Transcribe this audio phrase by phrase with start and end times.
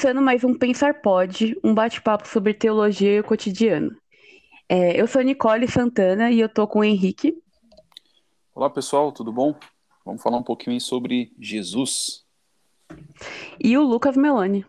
[0.00, 3.94] começando mais um Pensar Pode, um bate-papo sobre teologia e o cotidiano.
[4.66, 7.36] É, eu sou Nicole Santana e eu tô com o Henrique.
[8.54, 9.54] Olá pessoal, tudo bom?
[10.02, 12.24] Vamos falar um pouquinho sobre Jesus.
[13.62, 14.64] E o Lucas Meloni.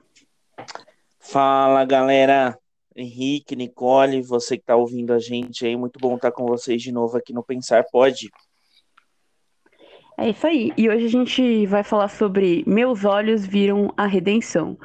[1.18, 2.60] Fala galera,
[2.94, 6.92] Henrique, Nicole, você que está ouvindo a gente aí, muito bom estar com vocês de
[6.92, 8.30] novo aqui no Pensar Pode.
[10.18, 10.74] É isso aí.
[10.78, 14.78] E hoje a gente vai falar sobre Meus Olhos Viram a Redenção.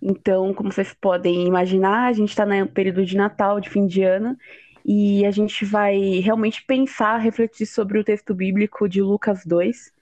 [0.00, 4.02] Então, como vocês podem imaginar, a gente está no período de Natal, de fim de
[4.02, 4.36] ano,
[4.84, 9.92] e a gente vai realmente pensar, refletir sobre o texto bíblico de Lucas 2,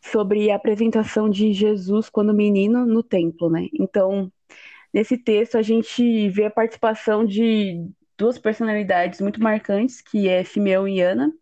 [0.00, 3.68] sobre a apresentação de Jesus quando menino no templo, né?
[3.72, 4.30] Então,
[4.92, 10.88] nesse texto a gente vê a participação de duas personalidades muito marcantes, que é Simeão
[10.88, 11.32] e Ana,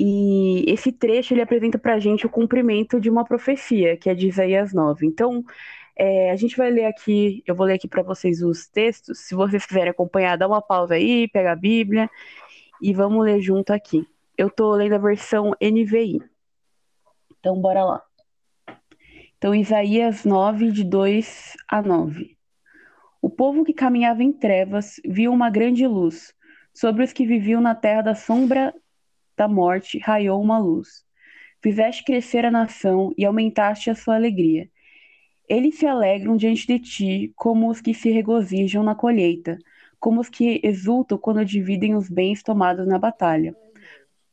[0.00, 4.14] e esse trecho ele apresenta para a gente o cumprimento de uma profecia, que é
[4.14, 5.04] de Isaías 9.
[5.04, 5.44] Então,
[5.98, 9.18] é, a gente vai ler aqui, eu vou ler aqui para vocês os textos.
[9.26, 12.08] Se vocês quiserem acompanhar, dá uma pausa aí, pega a Bíblia
[12.80, 14.06] e vamos ler junto aqui.
[14.36, 16.22] Eu estou lendo a versão NVI.
[17.40, 18.02] Então, bora lá.
[19.36, 22.36] Então, Isaías 9, de 2 a 9.
[23.20, 26.32] O povo que caminhava em trevas viu uma grande luz.
[26.72, 28.72] Sobre os que viviam na terra da sombra
[29.36, 31.04] da morte raiou uma luz.
[31.60, 34.68] Fizeste crescer a nação e aumentaste a sua alegria.
[35.48, 39.58] Eles se alegram diante de ti, como os que se regozijam na colheita,
[39.98, 43.56] como os que exultam quando dividem os bens tomados na batalha.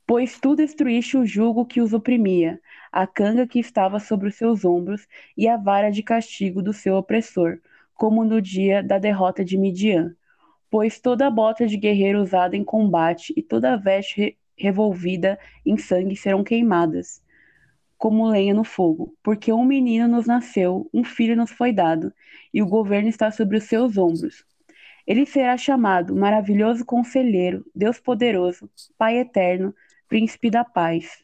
[0.06, 2.60] Pois tu destruíste o jugo que os oprimia,
[2.92, 6.96] a canga que estava sobre os seus ombros e a vara de castigo do seu
[6.96, 7.60] opressor,
[7.94, 10.14] como no dia da derrota de Midian.
[10.70, 15.78] Pois toda a bota de guerreiro usada em combate e toda a veste revolvida em
[15.78, 17.22] sangue serão queimadas,
[17.98, 22.14] como lenha no fogo, porque um menino nos nasceu, um filho nos foi dado,
[22.54, 24.46] e o governo está sobre os seus ombros.
[25.08, 29.74] Ele será chamado Maravilhoso Conselheiro, Deus Poderoso, Pai Eterno,
[30.08, 31.24] Príncipe da Paz.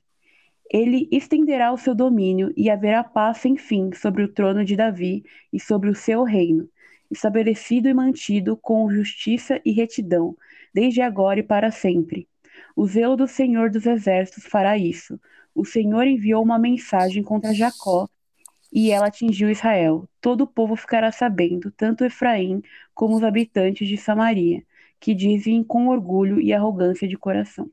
[0.71, 5.23] Ele estenderá o seu domínio e haverá paz sem fim sobre o trono de Davi
[5.51, 6.69] e sobre o seu reino,
[7.09, 10.35] estabelecido e mantido com justiça e retidão,
[10.73, 12.27] desde agora e para sempre
[12.75, 15.19] o zelo do Senhor dos Exércitos fará isso.
[15.53, 18.07] O Senhor enviou uma mensagem contra Jacó
[18.71, 20.07] e ela atingiu Israel.
[20.21, 22.61] Todo o povo ficará sabendo, tanto Efraim
[22.93, 24.63] como os habitantes de Samaria,
[24.99, 27.69] que dizem com orgulho e arrogância de coração.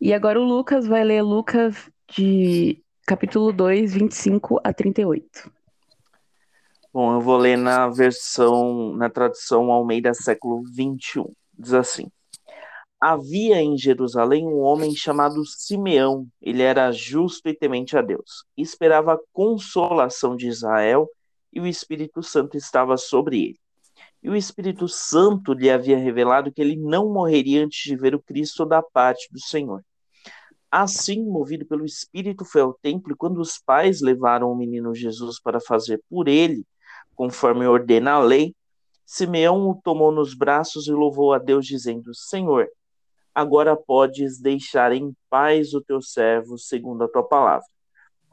[0.00, 5.50] E agora o Lucas vai ler Lucas de capítulo 2, 25 a 38.
[6.92, 11.26] Bom, eu vou ler na versão, na tradução Almeida século 21.
[11.58, 12.10] Diz assim:
[13.00, 16.26] Havia em Jerusalém um homem chamado Simeão.
[16.40, 18.44] Ele era justo e temente a Deus.
[18.56, 21.08] Esperava a consolação de Israel
[21.52, 23.60] e o Espírito Santo estava sobre ele.
[24.22, 28.22] E o Espírito Santo lhe havia revelado que ele não morreria antes de ver o
[28.22, 29.84] Cristo da parte do Senhor.
[30.70, 35.40] Assim, movido pelo Espírito, foi ao templo e quando os pais levaram o menino Jesus
[35.40, 36.66] para fazer por ele,
[37.14, 38.54] conforme ordena a lei,
[39.04, 42.68] Simeão o tomou nos braços e louvou a Deus, dizendo: Senhor,
[43.36, 47.66] agora podes deixar em paz o teu servo, segundo a tua palavra.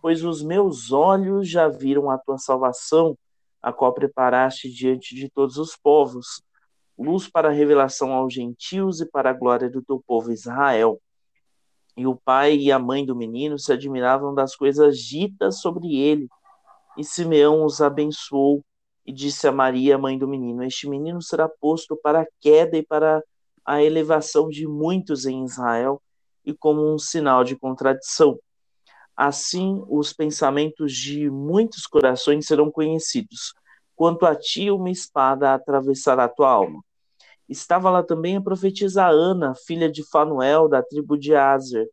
[0.02, 3.18] Pois os meus olhos já viram a tua salvação,
[3.62, 6.41] a qual preparaste diante de todos os povos,
[6.97, 11.02] luz para a revelação aos gentios e para a glória do teu povo Israel.
[11.97, 16.30] E o pai e a mãe do menino se admiravam das coisas ditas sobre ele.
[16.97, 18.64] E Simeão os abençoou
[19.06, 22.84] e disse a Maria, mãe do menino: Este menino será posto para a queda e
[22.84, 23.22] para
[23.66, 26.01] a elevação de muitos em Israel
[26.46, 28.38] e como um sinal de contradição.
[29.16, 33.53] Assim, os pensamentos de muitos corações serão conhecidos.
[33.96, 36.84] Quanto a ti, uma espada atravessará tua alma.
[37.47, 41.88] Estava lá também a profetisa Ana, filha de Fanuel, da tribo de Azer,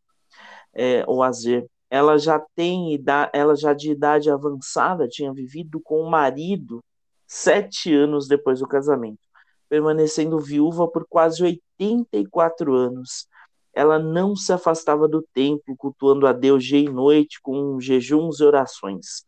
[0.73, 1.67] é, ou Azer.
[1.89, 2.97] Ela já tem
[3.33, 6.81] ela já de idade avançada tinha vivido com o marido
[7.27, 9.30] sete anos depois do casamento
[9.71, 13.25] permanecendo viúva por quase 84 anos.
[13.73, 18.43] Ela não se afastava do templo, cultuando a Deus dia e noite com jejuns e
[18.43, 19.25] orações.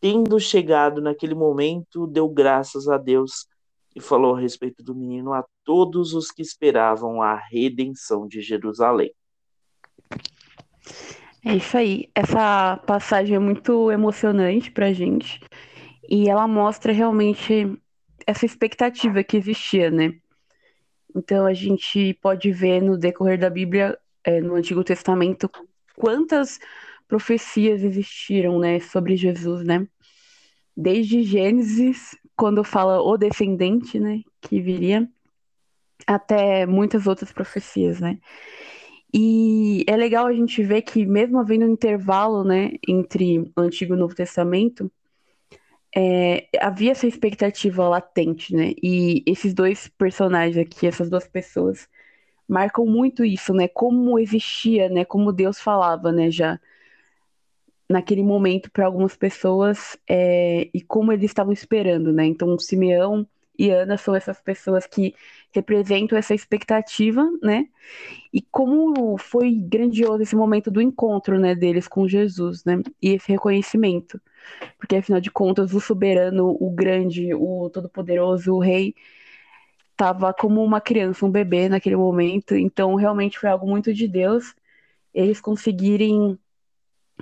[0.00, 3.48] Tendo chegado naquele momento, deu graças a Deus
[3.96, 9.10] e falou a respeito do menino a todos os que esperavam a redenção de Jerusalém.
[11.44, 12.08] É isso aí.
[12.14, 15.40] Essa passagem é muito emocionante para gente
[16.08, 17.76] e ela mostra realmente
[18.26, 20.14] essa expectativa que existia, né?
[21.14, 25.50] Então a gente pode ver no decorrer da Bíblia, é, no Antigo Testamento,
[25.96, 26.58] quantas
[27.08, 29.86] profecias existiram, né, sobre Jesus, né?
[30.76, 35.08] desde Gênesis, quando fala o descendente, né, que viria,
[36.06, 38.18] até muitas outras profecias, né?
[39.14, 43.94] E é legal a gente ver que, mesmo havendo um intervalo né, entre o Antigo
[43.94, 44.92] e o Novo Testamento,
[45.96, 48.72] é, havia essa expectativa latente, né?
[48.82, 51.88] E esses dois personagens aqui, essas duas pessoas,
[52.46, 53.66] marcam muito isso, né?
[53.66, 55.04] Como existia, né?
[55.06, 56.30] Como Deus falava, né?
[56.30, 56.60] Já
[57.88, 62.26] naquele momento para algumas pessoas é, e como eles estavam esperando, né?
[62.26, 63.26] Então, Simeão
[63.58, 65.14] e Ana são essas pessoas que
[65.52, 67.68] representam essa expectativa, né?
[68.32, 72.82] E como foi grandioso esse momento do encontro, né, deles com Jesus, né?
[73.02, 74.20] E esse reconhecimento.
[74.78, 78.94] Porque afinal de contas, o soberano, o grande, o todo-poderoso, o rei
[79.92, 82.54] estava como uma criança, um bebê naquele momento.
[82.54, 84.54] Então, realmente foi algo muito de Deus
[85.16, 86.38] eles conseguirem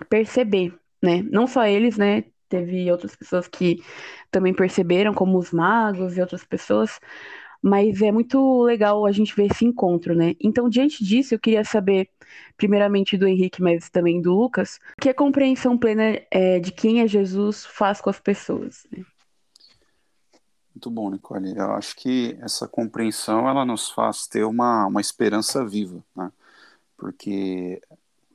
[0.08, 1.22] perceber, né?
[1.22, 2.24] Não só eles, né?
[2.48, 3.82] Teve outras pessoas que
[4.30, 7.00] também perceberam, como os magos e outras pessoas,
[7.62, 10.34] mas é muito legal a gente ver esse encontro, né?
[10.38, 12.10] Então, diante disso, eu queria saber,
[12.56, 17.06] primeiramente do Henrique, mas também do Lucas, que a compreensão plena é, de quem é
[17.06, 18.86] Jesus faz com as pessoas.
[18.92, 19.02] Né?
[20.74, 21.56] Muito bom, Nicole.
[21.56, 26.30] Eu acho que essa compreensão ela nos faz ter uma, uma esperança viva, né?
[26.98, 27.80] Porque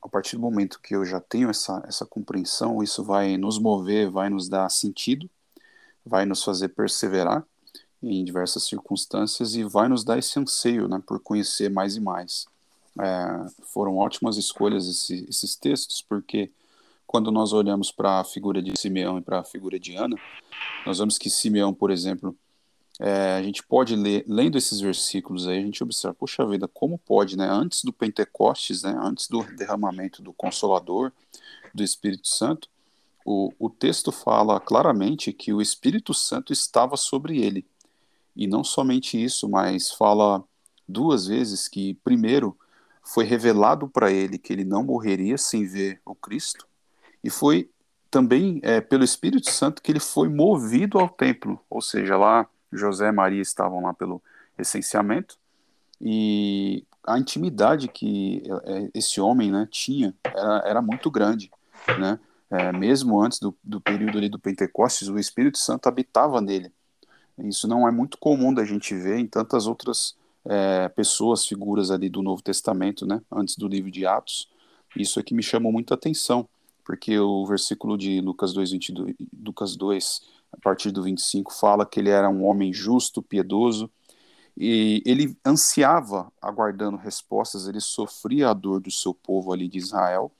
[0.02, 4.10] a partir do momento que eu já tenho essa, essa compreensão, isso vai nos mover,
[4.10, 5.28] vai nos dar sentido,
[6.04, 7.44] vai nos fazer perseverar
[8.02, 12.46] em diversas circunstâncias e vai nos dar esse anseio né, por conhecer mais e mais.
[12.98, 16.50] É, foram ótimas escolhas esse, esses textos, porque
[17.06, 20.16] quando nós olhamos para a figura de Simeão e para a figura de Ana,
[20.86, 22.36] nós vemos que Simeão, por exemplo,
[23.02, 26.98] é, a gente pode ler, lendo esses versículos aí, a gente observa, poxa vida, como
[26.98, 31.10] pode, né, antes do Pentecostes, né, antes do derramamento do Consolador,
[31.74, 32.68] do Espírito Santo,
[33.24, 37.64] o, o texto fala claramente que o Espírito Santo estava sobre ele.
[38.36, 40.44] E não somente isso, mas fala
[40.86, 42.54] duas vezes que, primeiro,
[43.02, 46.66] foi revelado para ele que ele não morreria sem ver o Cristo,
[47.24, 47.70] e foi
[48.10, 53.08] também é, pelo Espírito Santo que ele foi movido ao templo, ou seja, lá José
[53.08, 54.22] e Maria estavam lá pelo
[54.56, 55.38] recenseamento,
[56.00, 61.50] e a intimidade que é, esse homem né, tinha era, era muito grande,
[61.98, 62.18] né?
[62.50, 66.72] É, mesmo antes do, do período ali do Pentecostes, o Espírito Santo habitava nele.
[67.38, 72.08] Isso não é muito comum da gente ver em tantas outras é, pessoas, figuras ali
[72.08, 74.48] do Novo Testamento, né, antes do livro de Atos.
[74.96, 76.48] Isso é que me chamou muita atenção,
[76.84, 79.14] porque o versículo de Lucas 2, 22,
[79.44, 80.20] Lucas 2,
[80.52, 83.90] a partir do 25, fala que ele era um homem justo, piedoso,
[84.56, 90.30] e ele ansiava aguardando respostas, ele sofria a dor do seu povo ali de Israel,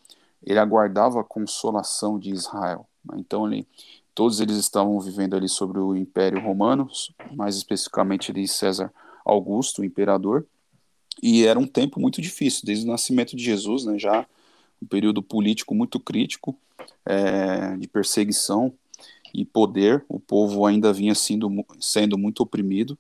[0.44, 2.86] ele aguardava a consolação de Israel.
[3.04, 3.16] Né?
[3.18, 3.66] Então ele
[4.14, 6.90] Todos eles estavam vivendo ali sobre o Império Romano,
[7.32, 8.92] mais especificamente de César
[9.24, 10.46] Augusto, o imperador,
[11.22, 14.26] e era um tempo muito difícil, desde o nascimento de Jesus, né, já
[14.82, 16.54] um período político muito crítico,
[17.06, 18.72] é, de perseguição
[19.34, 22.98] e poder, o povo ainda vinha sendo, sendo muito oprimido,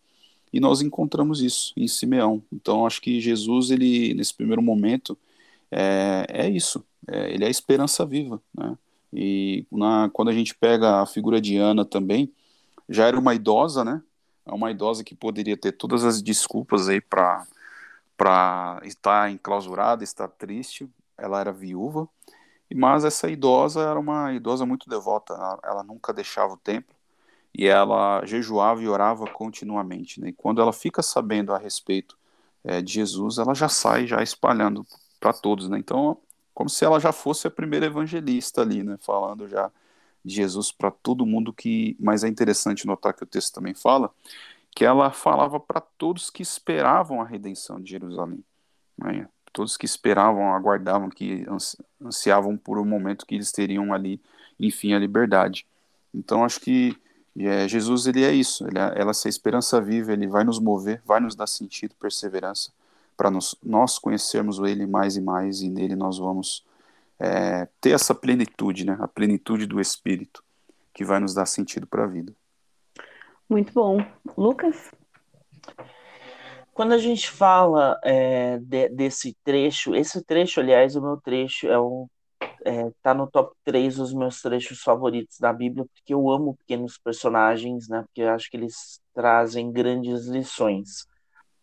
[0.52, 2.42] e nós encontramos isso em Simeão.
[2.52, 5.16] Então, acho que Jesus, ele nesse primeiro momento,
[5.70, 8.76] é, é isso, é, ele é a esperança viva, né?
[9.12, 12.32] E na, quando a gente pega a figura de Ana também,
[12.88, 14.02] já era uma idosa, né?
[14.46, 17.46] É uma idosa que poderia ter todas as desculpas aí para
[18.16, 20.86] para estar enclausurada, estar triste.
[21.16, 22.06] Ela era viúva,
[22.74, 25.34] mas essa idosa era uma idosa muito devota.
[25.62, 26.94] Ela, nunca deixava o templo
[27.54, 30.20] e ela jejuava e orava continuamente.
[30.20, 30.28] Né?
[30.28, 32.16] E quando ela fica sabendo a respeito
[32.64, 34.86] é, de Jesus, ela já sai já espalhando
[35.18, 35.68] para todos.
[35.68, 35.78] Né?
[35.78, 36.18] Então
[36.60, 39.70] como se ela já fosse a primeira evangelista ali, né, falando já
[40.22, 44.12] de Jesus para todo mundo que, mas é interessante notar que o texto também fala
[44.70, 48.44] que ela falava para todos que esperavam a redenção de Jerusalém,
[48.98, 49.26] né?
[49.52, 51.46] Todos que esperavam, aguardavam, que
[52.02, 54.20] ansiavam por um momento que eles teriam ali,
[54.58, 55.66] enfim, a liberdade.
[56.14, 56.96] Então acho que
[57.38, 61.00] é, Jesus ele é isso, ele é, ela é esperança viva, ele vai nos mover,
[61.04, 62.72] vai nos dar sentido, perseverança
[63.20, 63.30] para
[63.62, 66.64] nós conhecermos Ele mais e mais, e nele nós vamos
[67.18, 68.96] é, ter essa plenitude, né?
[68.98, 70.42] a plenitude do Espírito,
[70.94, 72.32] que vai nos dar sentido para a vida.
[73.46, 73.98] Muito bom.
[74.38, 74.90] Lucas?
[76.72, 81.80] Quando a gente fala é, de, desse trecho, esse trecho, aliás, o meu trecho é
[81.80, 82.06] um
[82.64, 86.98] é, tá no top 3 dos meus trechos favoritos da Bíblia, porque eu amo pequenos
[86.98, 88.02] personagens, né?
[88.02, 91.06] Porque eu acho que eles trazem grandes lições.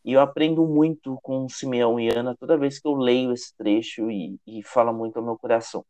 [0.04, 4.10] E eu aprendo muito com Simeão e Ana toda vez que eu leio esse trecho
[4.10, 5.86] e, e fala muito ao meu coração.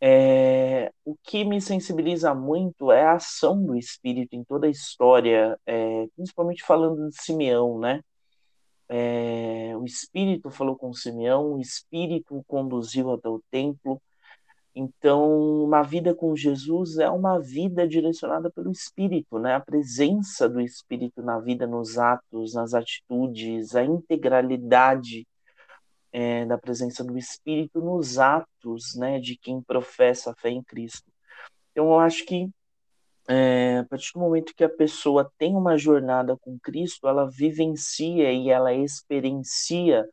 [0.00, 5.58] É, o que me sensibiliza muito é a ação do Espírito em toda a história,
[5.66, 8.02] é, principalmente falando de Simeão, né?
[8.88, 14.00] É, o Espírito falou com Simeão, o Espírito o conduziu até o templo.
[14.74, 19.54] Então, uma vida com Jesus é uma vida direcionada pelo Espírito, né?
[19.54, 25.26] A presença do Espírito na vida, nos atos, nas atitudes, a integralidade
[26.12, 31.10] é, da presença do Espírito nos atos né, de quem professa a fé em Cristo.
[31.72, 32.48] Então, eu acho que
[33.28, 38.32] é, a partir do momento que a pessoa tem uma jornada com Cristo, ela vivencia
[38.32, 40.08] e ela experiencia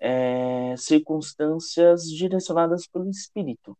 [0.00, 3.76] é, circunstâncias direcionadas pelo Espírito.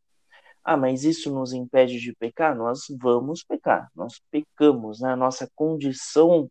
[0.64, 2.56] Ah, mas isso nos impede de pecar?
[2.56, 5.12] Nós vamos pecar, nós pecamos, né?
[5.12, 6.50] A nossa condição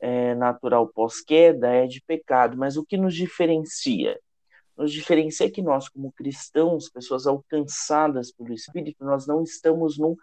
[0.00, 4.18] é, natural pós-queda é de pecado, mas o que nos diferencia?
[4.80, 10.16] Nos diferencia que nós, como cristãos, pessoas alcançadas pelo Espírito, nós não estamos num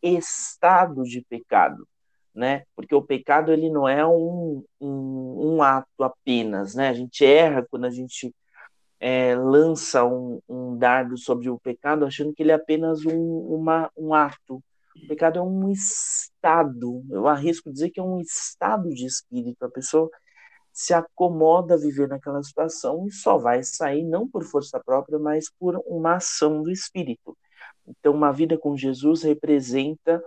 [0.00, 1.84] estado de pecado,
[2.32, 2.62] né?
[2.76, 6.90] Porque o pecado ele não é um, um, um ato apenas, né?
[6.90, 8.32] A gente erra quando a gente
[9.00, 13.90] é, lança um, um, dardo sobre o pecado, achando que ele é apenas um, uma,
[13.96, 14.62] um ato.
[14.96, 17.02] O pecado é um estado.
[17.10, 19.64] Eu arrisco dizer que é um estado de espírito.
[19.64, 20.08] A pessoa
[20.74, 25.48] se acomoda a viver naquela situação e só vai sair não por força própria, mas
[25.48, 27.38] por uma ação do Espírito.
[27.86, 30.20] Então, uma vida com Jesus representa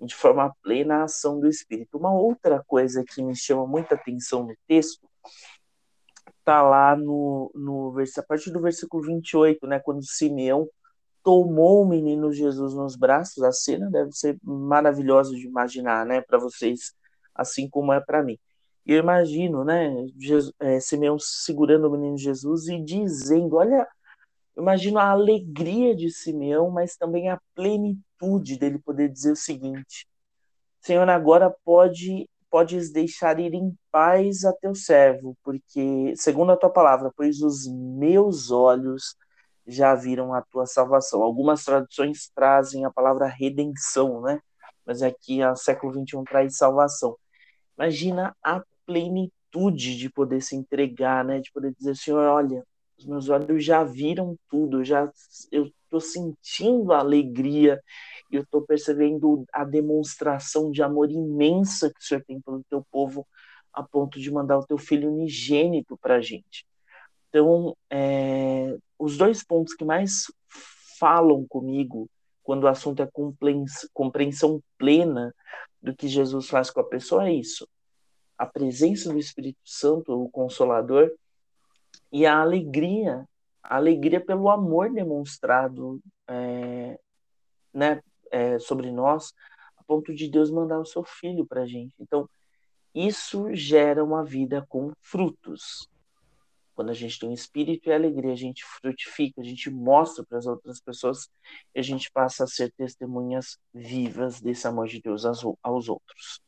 [0.00, 1.96] de forma plena a ação do Espírito.
[1.96, 5.08] Uma outra coisa que me chama muita atenção no texto
[6.40, 10.68] está lá no, no a partir do versículo 28, né, quando Simeão
[11.22, 16.38] tomou o menino Jesus nos braços, a cena deve ser maravilhosa de imaginar, né, para
[16.38, 16.92] vocês,
[17.32, 18.36] assim como é para mim.
[18.84, 23.86] E eu imagino, né, Jesus, é, Simeão segurando o menino Jesus e dizendo: Olha,
[24.56, 30.06] imagino a alegria de Simeão, mas também a plenitude dele poder dizer o seguinte:
[30.80, 36.68] Senhor, agora pode podes deixar ir em paz a teu servo, porque, segundo a tua
[36.68, 39.16] palavra, pois os meus olhos
[39.66, 41.22] já viram a tua salvação.
[41.22, 44.38] Algumas traduções trazem a palavra redenção, né?
[44.84, 47.16] Mas aqui, a século XXI, traz salvação.
[47.78, 51.40] Imagina a plenitude de poder se entregar, né?
[51.40, 52.62] De poder dizer, Senhor, olha,
[52.98, 55.10] os meus olhos já viram tudo, já
[55.50, 57.82] eu estou sentindo a alegria,
[58.30, 63.26] eu estou percebendo a demonstração de amor imensa que o Senhor tem pelo teu povo,
[63.72, 66.66] a ponto de mandar o teu filho unigênito para a gente.
[67.28, 70.24] Então, é, os dois pontos que mais
[70.98, 72.08] falam comigo
[72.42, 73.08] quando o assunto é
[73.94, 75.34] compreensão plena
[75.80, 77.66] do que Jesus faz com a pessoa é isso
[78.42, 81.12] a presença do Espírito Santo, o Consolador,
[82.10, 83.24] e a alegria,
[83.62, 86.98] a alegria pelo amor demonstrado é,
[87.72, 89.32] né, é, sobre nós,
[89.76, 91.94] a ponto de Deus mandar o seu Filho para a gente.
[92.00, 92.28] Então,
[92.92, 95.88] isso gera uma vida com frutos.
[96.74, 100.38] Quando a gente tem um espírito e alegria, a gente frutifica, a gente mostra para
[100.38, 101.28] as outras pessoas
[101.72, 105.24] e a gente passa a ser testemunhas vivas desse amor de Deus
[105.62, 106.40] aos outros.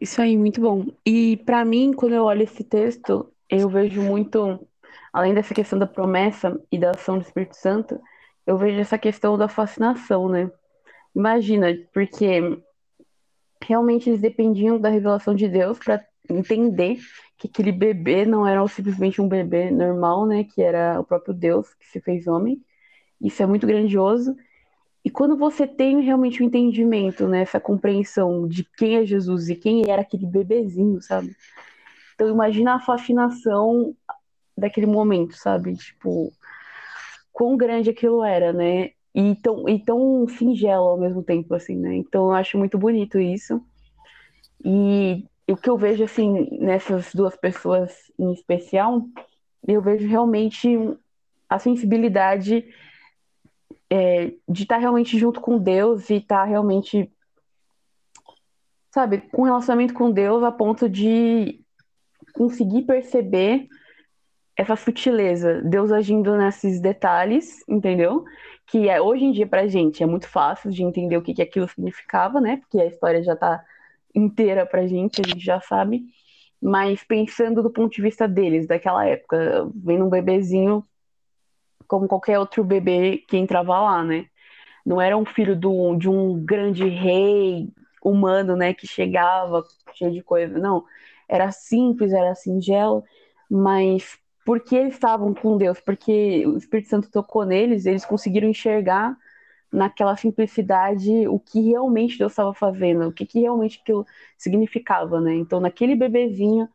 [0.00, 0.86] Isso aí, muito bom.
[1.04, 4.66] E para mim, quando eu olho esse texto, eu vejo muito,
[5.12, 8.00] além dessa questão da promessa e da ação do Espírito Santo,
[8.46, 10.50] eu vejo essa questão da fascinação, né?
[11.14, 12.62] Imagina, porque
[13.62, 16.98] realmente eles dependiam da revelação de Deus para entender
[17.36, 20.44] que aquele bebê não era simplesmente um bebê normal, né?
[20.44, 22.62] Que era o próprio Deus que se fez homem.
[23.20, 24.34] Isso é muito grandioso.
[25.04, 29.48] E quando você tem realmente o um entendimento, né, essa compreensão de quem é Jesus
[29.48, 31.34] e quem era aquele bebezinho, sabe?
[32.14, 33.96] Então imagina a fascinação
[34.56, 35.74] daquele momento, sabe?
[35.74, 36.30] Tipo,
[37.32, 38.90] quão grande aquilo era, né?
[39.14, 41.96] E tão, e tão singelo ao mesmo tempo, assim, né?
[41.96, 43.60] Então eu acho muito bonito isso.
[44.62, 49.02] E o que eu vejo, assim, nessas duas pessoas em especial,
[49.66, 50.68] eu vejo realmente
[51.48, 52.64] a sensibilidade
[53.90, 57.12] é, de estar tá realmente junto com Deus e estar tá realmente,
[58.90, 61.64] sabe, com relacionamento com Deus a ponto de
[62.32, 63.68] conseguir perceber
[64.56, 68.24] essa sutileza, Deus agindo nesses detalhes, entendeu?
[68.66, 71.42] Que é, hoje em dia pra gente é muito fácil de entender o que, que
[71.42, 72.58] aquilo significava, né?
[72.58, 73.64] Porque a história já tá
[74.14, 76.04] inteira pra gente, a gente já sabe.
[76.60, 80.84] Mas pensando do ponto de vista deles, daquela época, vendo um bebezinho
[81.90, 84.26] como qualquer outro bebê que entrava lá, né?
[84.86, 87.68] Não era um filho do, de um grande rei
[88.00, 90.84] humano, né, que chegava cheio de coisa, não.
[91.28, 93.02] Era simples, era singelo,
[93.50, 94.16] mas
[94.46, 99.16] porque eles estavam com Deus, porque o Espírito Santo tocou neles, eles conseguiram enxergar
[99.72, 104.06] naquela simplicidade o que realmente Deus estava fazendo, o que, que realmente aquilo
[104.38, 105.34] significava, né?
[105.34, 106.68] Então, naquele bebezinho,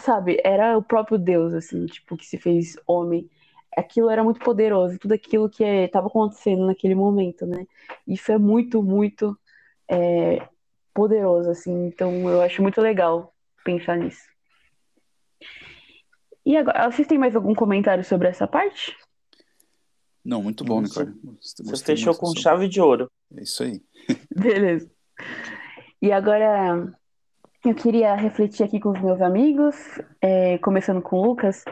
[0.00, 3.28] sabe, era o próprio Deus, assim, tipo, que se fez homem.
[3.76, 7.66] Aquilo era muito poderoso, tudo aquilo que estava acontecendo naquele momento, né?
[8.06, 9.38] Isso é muito, muito
[9.88, 10.46] é,
[10.92, 11.86] poderoso, assim.
[11.86, 14.22] Então, eu acho muito legal pensar nisso.
[16.44, 18.96] E agora, vocês têm mais algum comentário sobre essa parte?
[20.24, 21.12] Não, muito bom, Nicole.
[21.64, 23.10] Você fechou com chave de ouro.
[23.36, 23.80] É isso aí.
[24.34, 24.90] Beleza.
[26.00, 26.92] E agora
[27.64, 29.76] eu queria refletir aqui com os meus amigos,
[30.20, 31.64] é, começando com o Lucas,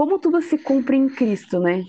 [0.00, 1.84] como tudo se cumpre em Cristo, né?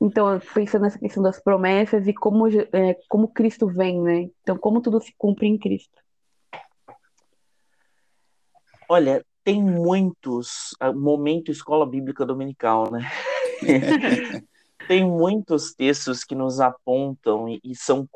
[0.00, 4.30] Então, pensando nessa questão das promessas e como, é, como Cristo vem, né?
[4.40, 6.00] Então, como tudo se cumpre em Cristo.
[8.88, 13.06] Olha, tem muitos ah, momento escola bíblica dominical, né?
[14.88, 18.08] tem muitos textos que nos apontam e, são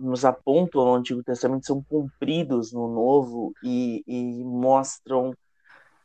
[0.00, 5.32] nos apontam no Antigo Testamento são cumpridos no Novo e, e mostram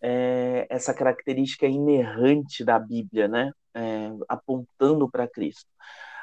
[0.03, 3.53] é, essa característica inerrante da Bíblia, né?
[3.74, 5.65] É, apontando para Cristo.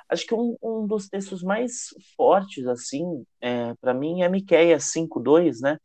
[0.07, 5.61] Acho que um, um, dos textos mais fortes assim, é, para mim é Miqueias 5:2,
[5.63, 5.79] né?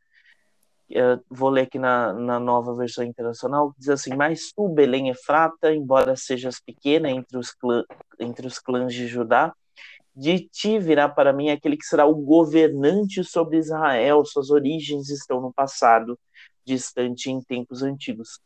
[0.90, 5.74] Eu vou ler aqui na, na nova versão internacional, diz assim, mas tu, Belém Efrata,
[5.74, 7.84] embora sejas pequena entre os, clã,
[8.20, 9.52] entre os clãs de Judá,
[10.16, 15.42] de ti virá para mim aquele que será o governante sobre Israel, suas origens estão
[15.42, 16.20] no passado,
[16.65, 18.39] distante em tempos antigos.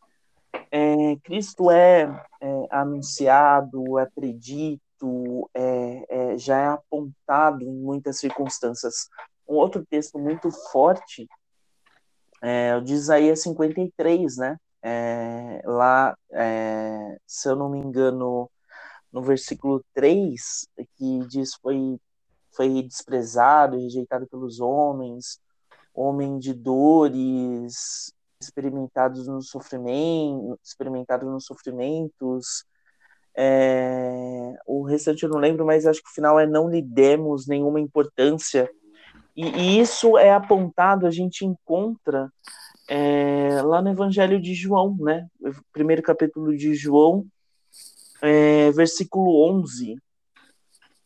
[0.72, 2.04] É, Cristo é,
[2.42, 9.08] é, anunciado, é predito, é, é, já é apontado em muitas circunstâncias.
[9.48, 11.28] Um outro texto muito forte
[12.42, 14.58] é o de Isaías 53, né?
[14.82, 18.50] É, lá, é, se eu não me engano,
[19.12, 22.00] no versículo 3, que diz foi,
[22.56, 25.40] foi desprezado rejeitado pelos homens,
[26.00, 32.66] homem de dores, experimentados no sofrimento, experimentados nos sofrimentos.
[33.36, 37.48] É, o restante eu não lembro, mas acho que o final é não lhe demos
[37.48, 38.70] nenhuma importância
[39.40, 42.30] e, e isso é apontado, a gente encontra
[42.90, 45.28] é, lá no Evangelho de João, né?
[45.72, 47.26] Primeiro capítulo de João,
[48.22, 49.96] é, versículo 11.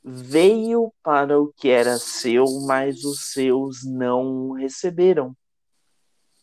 [0.03, 5.35] Veio para o que era seu, mas os seus não receberam.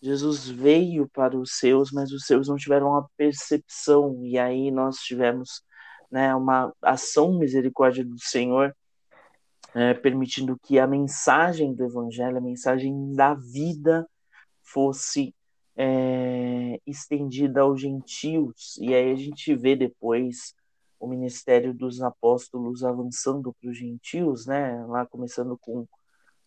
[0.02, 4.24] Jesus veio para os seus, mas os seus não tiveram a percepção.
[4.24, 5.62] E aí nós tivemos
[6.10, 8.74] né, uma ação misericórdia do Senhor
[9.74, 14.08] é, permitindo que a mensagem do Evangelho, a mensagem da vida,
[14.62, 15.34] fosse
[15.76, 18.76] é, estendida aos gentios.
[18.80, 20.54] E aí a gente vê depois
[21.00, 24.84] o ministério dos apóstolos avançando para os gentios, né?
[24.86, 25.86] Lá começando com,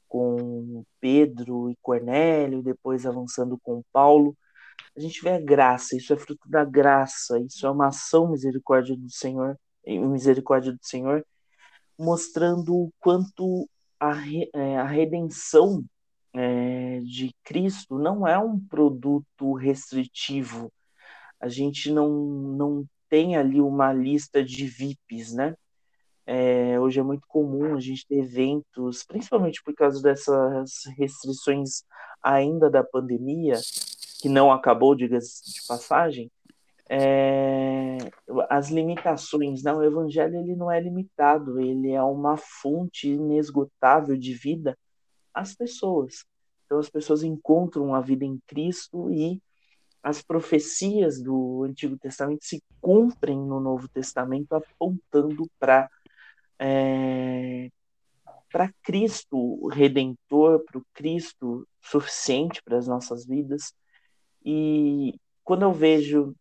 [0.07, 4.37] com Pedro e Cornélio, depois avançando com Paulo.
[4.95, 8.95] A gente vê a graça, isso é fruto da graça, isso é uma ação misericórdia
[8.95, 11.25] do Senhor, misericórdia do Senhor,
[11.97, 13.67] mostrando o quanto
[13.99, 14.13] a,
[14.53, 15.83] é, a redenção
[16.33, 20.71] é, de Cristo não é um produto restritivo.
[21.39, 25.55] A gente não, não tem ali uma lista de VIPs, né?
[26.25, 31.83] É, hoje é muito comum a gente ter eventos, principalmente por causa dessas restrições
[32.23, 33.59] ainda da pandemia,
[34.19, 36.31] que não acabou, diga-se de passagem,
[36.89, 37.99] é,
[38.49, 39.71] as limitações, né?
[39.71, 44.75] O evangelho ele não é limitado, ele é uma fonte inesgotável de vida
[45.31, 46.25] às pessoas.
[46.65, 49.39] Então as pessoas encontram a vida em Cristo e
[50.03, 55.89] as profecias do Antigo Testamento se cumprem no Novo Testamento, apontando para
[56.59, 57.69] é,
[58.51, 63.73] para Cristo Redentor, para o Cristo suficiente para as nossas vidas.
[64.45, 66.35] E quando eu vejo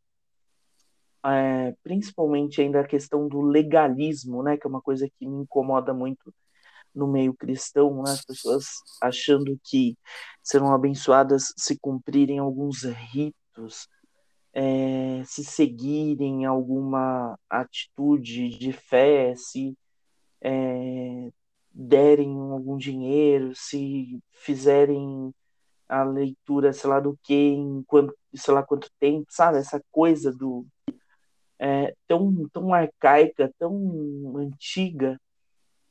[1.25, 5.95] é, principalmente ainda a questão do legalismo, né, que é uma coisa que me incomoda
[5.95, 6.35] muito
[6.95, 8.67] no meio cristão, né, as pessoas
[9.01, 9.97] achando que
[10.43, 13.42] serão abençoadas se cumprirem alguns ritos,
[14.53, 19.77] é, se seguirem alguma atitude de fé, se
[20.41, 21.31] é,
[21.71, 25.33] derem algum dinheiro, se fizerem
[25.89, 29.59] a leitura, sei lá do que, em quanto, sei lá quanto tempo, sabe?
[29.59, 30.67] Essa coisa do,
[31.59, 35.19] é, tão, tão arcaica, tão antiga,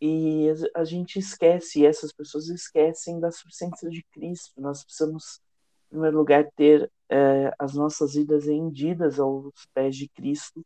[0.01, 4.59] e a, gente esquece, essas pessoas esquecem da suficiência de Cristo.
[4.59, 5.39] Nós precisamos,
[5.85, 10.65] em primeiro lugar, ter é, as nossas vidas rendidas aos pés de Cristo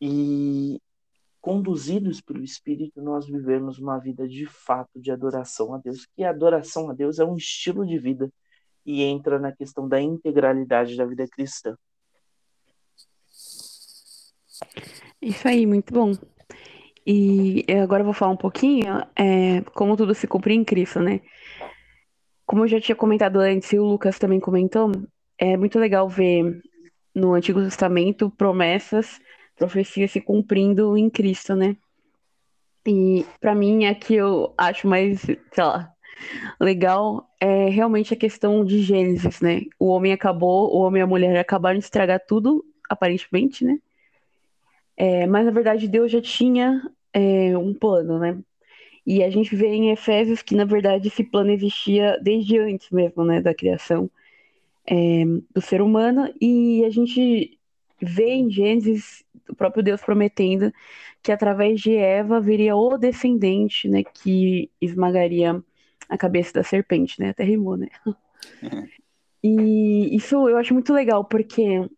[0.00, 0.80] e
[1.38, 6.30] conduzidos pelo Espírito, nós vivemos uma vida de fato de adoração a Deus, que a
[6.30, 8.32] adoração a Deus é um estilo de vida
[8.84, 11.76] e entra na questão da integralidade da vida cristã.
[15.20, 16.12] Isso aí, muito bom.
[17.06, 21.20] E agora eu vou falar um pouquinho é, como tudo se cumpre em Cristo, né?
[22.46, 24.90] Como eu já tinha comentado antes, e o Lucas também comentou,
[25.40, 26.62] é muito legal ver
[27.14, 29.18] no Antigo Testamento promessas,
[29.56, 31.76] profecias se cumprindo em Cristo, né?
[32.86, 35.90] E para mim é que eu acho mais, sei lá,
[36.60, 39.62] legal é realmente a questão de Gênesis, né?
[39.78, 43.78] O homem acabou, o homem e a mulher acabaram de estragar tudo, aparentemente, né?
[44.94, 46.82] É, mas na verdade Deus já tinha
[47.14, 48.38] é, um plano, né?
[49.06, 53.24] E a gente vê em Efésios que na verdade esse plano existia desde antes mesmo,
[53.24, 54.10] né, da criação
[54.86, 56.32] é, do ser humano.
[56.40, 57.58] E a gente
[58.00, 60.72] vê em Gênesis o próprio Deus prometendo
[61.22, 65.62] que através de Eva viria o descendente, né, que esmagaria
[66.08, 67.30] a cabeça da serpente, né?
[67.30, 67.88] Até rimou, né?
[69.42, 71.88] E isso eu acho muito legal, porque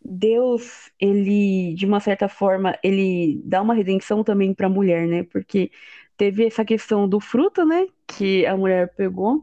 [0.00, 5.24] Deus, ele, de uma certa forma, ele dá uma redenção também para a mulher, né?
[5.24, 5.72] Porque
[6.16, 7.88] teve essa questão do fruto, né?
[8.06, 9.42] Que a mulher pegou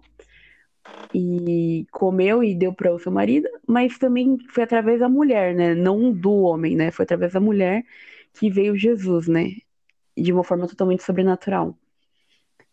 [1.13, 5.75] e comeu e deu para o seu marido, mas também foi através da mulher, né?
[5.75, 6.91] Não do homem, né?
[6.91, 7.83] Foi através da mulher
[8.33, 9.51] que veio Jesus, né?
[10.17, 11.77] De uma forma totalmente sobrenatural.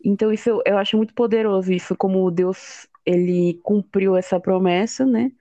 [0.03, 5.31] Então isso eu, eu acho muito poderoso isso, como Deus ele cumpriu essa promessa, né?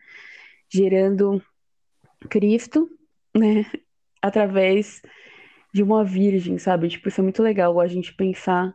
[0.68, 1.42] Gerando
[2.28, 2.90] Cristo,
[3.36, 3.64] né,
[4.22, 5.02] através
[5.72, 6.88] de uma virgem, sabe?
[6.88, 8.74] Tipo, isso é muito legal a gente pensar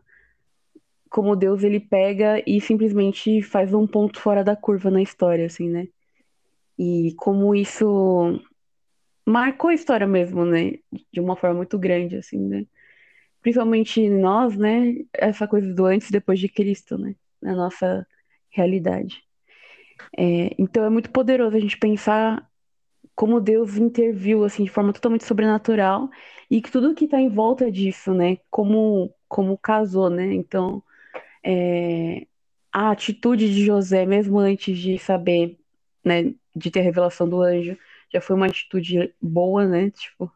[1.14, 5.70] como Deus ele pega e simplesmente faz um ponto fora da curva na história, assim,
[5.70, 5.88] né?
[6.76, 8.42] E como isso
[9.24, 10.74] marcou a história mesmo, né?
[11.12, 12.66] De uma forma muito grande, assim, né?
[13.44, 14.96] Principalmente nós, né?
[15.14, 17.16] Essa coisa do antes e depois de Cristo, né?
[17.40, 18.08] Na nossa
[18.50, 19.24] realidade.
[20.18, 22.44] É, então é muito poderoso a gente pensar
[23.16, 26.10] como Deus interviu assim de forma totalmente sobrenatural
[26.50, 30.34] e que tudo que está em volta disso, né, como como casou, né?
[30.34, 30.84] Então,
[31.44, 32.26] é,
[32.72, 35.58] a atitude de José, mesmo antes de saber,
[36.04, 37.78] né, de ter a revelação do anjo,
[38.12, 39.90] já foi uma atitude boa, né?
[39.92, 40.32] Tipo,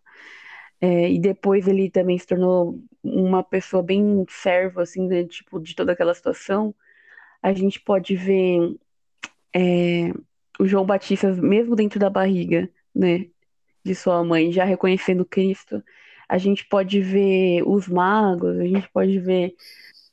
[0.82, 5.76] é, e depois ele também se tornou uma pessoa bem serva, assim, né, tipo, de
[5.76, 6.74] toda aquela situação.
[7.42, 8.76] A gente pode ver
[9.56, 10.12] é,
[10.60, 13.28] o João Batista, mesmo dentro da barriga, né,
[13.84, 15.84] de sua mãe, já reconhecendo Cristo,
[16.28, 19.56] a gente pode ver os magos, a gente pode ver,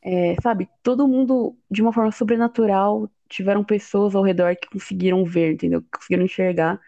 [0.05, 3.11] é, sabe, todo mundo de uma forma sobrenatural.
[3.29, 5.83] Tiveram pessoas ao redor que conseguiram ver, entendeu?
[5.83, 6.81] Que conseguiram enxergar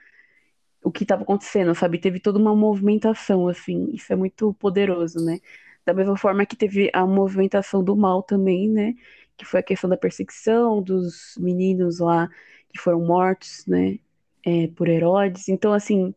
[0.83, 1.99] o que estava acontecendo, sabe?
[1.99, 3.91] Teve toda uma movimentação, assim.
[3.93, 5.41] Isso é muito poderoso, né?
[5.85, 8.95] Da mesma forma que teve a movimentação do mal também, né?
[9.37, 12.29] Que foi a questão da perseguição dos meninos lá
[12.69, 13.99] que foram mortos, né,
[14.45, 15.49] é, por Herodes.
[15.49, 16.15] Então, assim,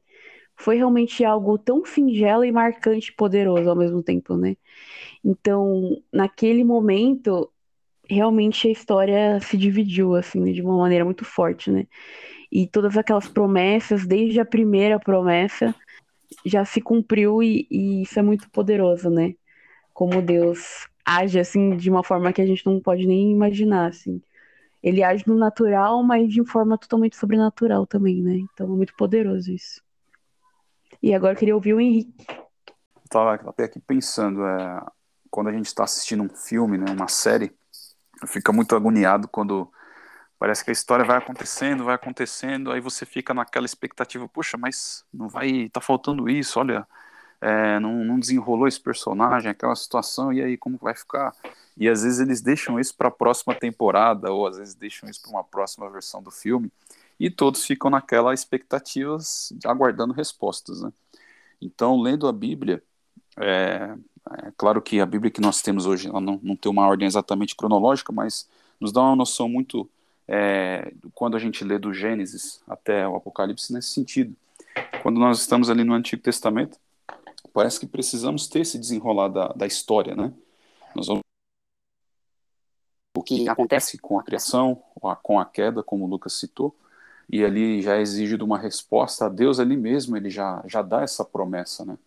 [0.59, 4.57] foi realmente algo tão singelo e marcante e poderoso ao mesmo tempo, né?
[5.23, 7.51] Então, naquele momento,
[8.09, 11.87] realmente a história se dividiu, assim, de uma maneira muito forte, né?
[12.51, 15.73] E todas aquelas promessas, desde a primeira promessa,
[16.45, 19.35] já se cumpriu e, e isso é muito poderoso, né?
[19.93, 24.21] Como Deus age, assim, de uma forma que a gente não pode nem imaginar, assim
[24.81, 28.37] ele age no natural, mas de forma totalmente sobrenatural também, né?
[28.37, 29.81] Então é muito poderoso isso.
[31.01, 32.25] E agora eu queria ouvir o Henrique.
[33.03, 34.85] Estava até aqui pensando, é,
[35.31, 37.51] quando a gente está assistindo um filme, né, uma série,
[38.27, 39.71] fica muito agoniado quando
[40.37, 45.03] parece que a história vai acontecendo, vai acontecendo, aí você fica naquela expectativa, poxa, mas
[45.13, 46.87] não vai, tá faltando isso, olha,
[47.41, 51.33] é, não, não desenrolou esse personagem, aquela situação, e aí como vai ficar?
[51.77, 55.21] E às vezes eles deixam isso para a próxima temporada, ou às vezes deixam isso
[55.21, 56.71] para uma próxima versão do filme,
[57.19, 60.81] e todos ficam naquela expectativas, aguardando respostas.
[60.81, 60.91] Né?
[61.61, 62.81] Então, lendo a Bíblia,
[63.37, 63.95] é,
[64.37, 67.07] é, claro que a Bíblia que nós temos hoje ela não, não tem uma ordem
[67.07, 68.47] exatamente cronológica, mas
[68.79, 69.89] nos dá uma noção muito
[70.27, 74.35] é, quando a gente lê do Gênesis até o Apocalipse nesse sentido.
[75.01, 76.77] Quando nós estamos ali no Antigo Testamento,
[77.53, 80.31] parece que precisamos ter esse desenrolar da, da história, né?
[80.95, 81.21] Nós vamos
[83.17, 84.81] o que acontece com a criação,
[85.21, 86.75] com a queda, como o Lucas citou,
[87.29, 91.03] e ali já exige de uma resposta a Deus ali mesmo, ele já, já dá
[91.03, 91.97] essa promessa, né?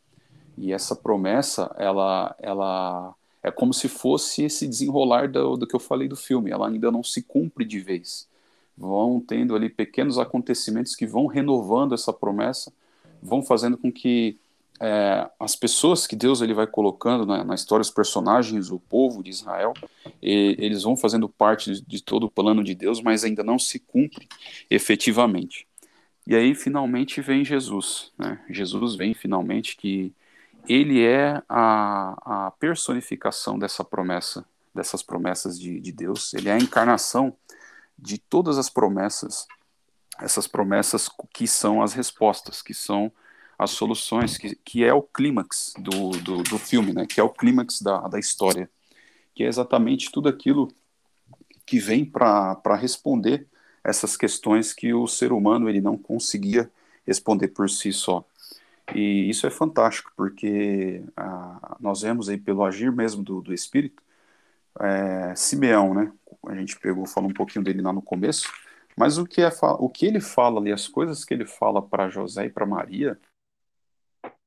[0.58, 5.80] E essa promessa, ela, ela é como se fosse esse desenrolar do, do que eu
[5.80, 8.28] falei do filme, ela ainda não se cumpre de vez,
[8.76, 12.72] vão tendo ali pequenos acontecimentos que vão renovando essa promessa,
[13.22, 14.36] vão fazendo com que
[14.84, 19.22] é, as pessoas que Deus ele vai colocando na, na, história, os personagens, o povo
[19.22, 19.72] de Israel,
[20.20, 23.60] e, eles vão fazendo parte de, de, todo o plano de Deus, mas ainda não
[23.60, 24.28] se cumpre
[24.68, 25.68] efetivamente.
[26.26, 28.44] E aí finalmente vem Jesus, né?
[28.50, 30.12] Jesus vem finalmente que
[30.68, 36.34] ele é a, a personificação dessa promessa, dessas promessas de, de Deus.
[36.34, 37.36] Ele é a encarnação
[37.96, 39.46] de todas as promessas,
[40.20, 43.12] essas promessas que são as respostas, que são
[43.62, 47.06] as soluções, que, que é o clímax do, do, do, filme, né?
[47.06, 48.68] que é o clímax da, da história,
[49.34, 50.68] que é exatamente tudo aquilo
[51.64, 53.46] que vem para responder
[53.84, 56.70] essas questões que o ser humano ele não conseguia
[57.06, 58.24] responder por si só.
[58.94, 64.02] E isso é fantástico, porque ah, nós vemos aí pelo agir mesmo do, do Espírito,
[64.80, 66.12] é, Simeão, né?
[66.46, 68.50] A gente pegou, falou um pouquinho dele lá no começo,
[68.96, 72.08] mas o que, é, o que ele fala ali, as coisas que ele fala para
[72.08, 73.18] José e para Maria,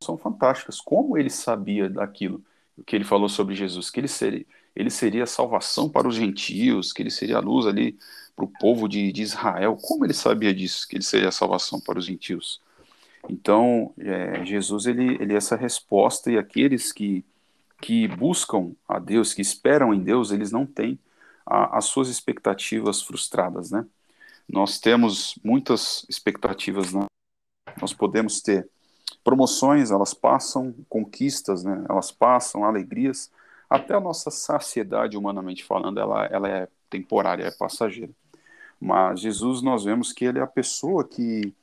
[0.01, 0.79] são fantásticas.
[0.79, 2.43] Como ele sabia daquilo?
[2.77, 6.91] O que ele falou sobre Jesus, que ele seria, ele seria salvação para os gentios,
[6.91, 7.97] que ele seria a luz ali
[8.35, 9.77] para o povo de, de, Israel.
[9.81, 12.61] Como ele sabia disso, que ele seria a salvação para os gentios?
[13.29, 17.23] Então, é, Jesus, ele, ele é essa resposta, e aqueles que,
[17.81, 20.99] que buscam a Deus, que esperam em Deus, eles não têm
[21.45, 23.85] a, as suas expectativas frustradas, né?
[24.47, 27.05] Nós temos muitas expectativas, né?
[27.81, 28.69] nós podemos ter
[29.25, 31.83] promoções, elas passam, conquistas, né?
[31.89, 33.31] elas passam, alegrias,
[33.67, 38.13] até a nossa saciedade, humanamente falando, ela, ela é temporária, é passageira.
[38.79, 41.55] Mas Jesus, nós vemos que ele é a pessoa que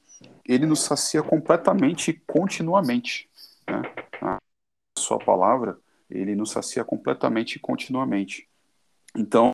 [0.44, 3.30] ele nos sacia completamente e continuamente.
[3.68, 3.82] Né?
[4.20, 4.38] A
[4.98, 5.78] sua palavra,
[6.10, 8.48] ele nos sacia completamente e continuamente.
[9.16, 9.52] Então,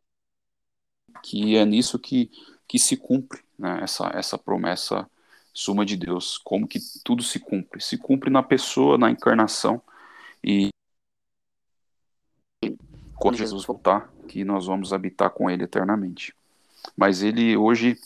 [1.23, 2.31] que é nisso que,
[2.67, 3.81] que se cumpre né?
[3.83, 5.07] essa, essa promessa
[5.53, 7.81] suma de Deus, como que tudo se cumpre.
[7.81, 9.83] Se cumpre na pessoa, na encarnação
[10.43, 10.69] e
[13.17, 16.35] quando Jesus voltar, que nós vamos habitar com ele eternamente.
[16.97, 17.97] Mas ele hoje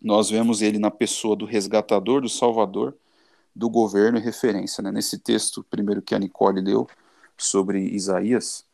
[0.00, 2.96] nós vemos ele na pessoa do resgatador, do salvador,
[3.54, 4.82] do governo e referência.
[4.82, 4.90] Né?
[4.90, 6.88] Nesse texto, primeiro que a Nicole leu,
[7.36, 8.64] sobre Isaías,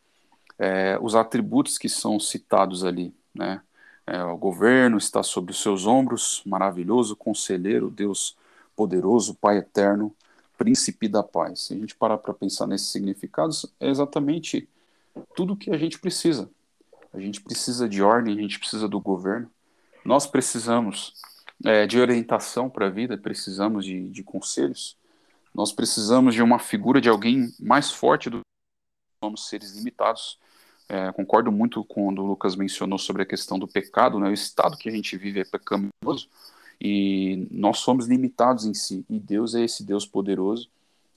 [0.58, 3.60] é, os atributos que são citados ali, né?
[4.06, 8.36] É, o governo está sobre os seus ombros, maravilhoso conselheiro, Deus
[8.76, 10.14] poderoso, Pai eterno,
[10.56, 11.62] príncipe da paz.
[11.62, 14.68] Se a gente parar para pensar nesses significados, é exatamente
[15.34, 16.48] tudo o que a gente precisa.
[17.12, 19.50] A gente precisa de ordem, a gente precisa do governo.
[20.04, 21.14] Nós precisamos
[21.64, 24.96] é, de orientação para a vida, precisamos de, de conselhos.
[25.54, 30.38] Nós precisamos de uma figura de alguém mais forte do que somos seres limitados
[30.88, 34.28] é, concordo muito quando o Lucas mencionou sobre a questão do pecado, né?
[34.28, 36.28] O estado que a gente vive é pecaminoso
[36.80, 39.04] e nós somos limitados em si.
[39.08, 40.68] E Deus é esse Deus poderoso,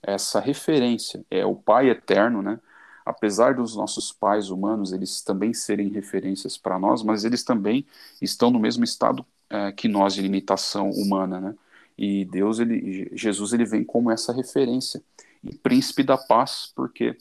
[0.02, 2.60] essa referência, é o Pai eterno, né?
[3.06, 7.86] Apesar dos nossos pais humanos, eles também serem referências para nós, mas eles também
[8.22, 11.56] estão no mesmo estado é, que nós de limitação humana, né?
[11.98, 15.02] E Deus, ele, Jesus, ele vem como essa referência
[15.44, 17.16] e príncipe da paz, porque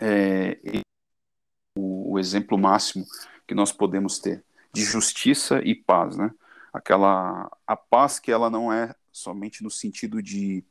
[0.00, 0.58] é,
[2.12, 3.04] o, exemplo máximo
[3.46, 6.30] que nós podemos ter de justiça e paz, né?
[6.72, 10.64] Aquela a paz que ela não é somente no sentido de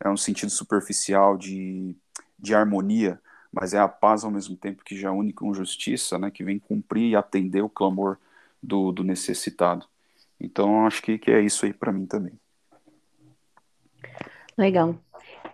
[0.00, 1.94] é um sentido superficial de,
[2.38, 3.20] de harmonia,
[3.52, 6.30] mas é a paz ao mesmo tempo que já une com justiça, né?
[6.30, 8.18] Que vem cumprir e atender o clamor
[8.62, 9.86] do, do necessitado.
[10.40, 12.32] Então acho que, que é isso aí para mim também.
[14.56, 14.96] Legal.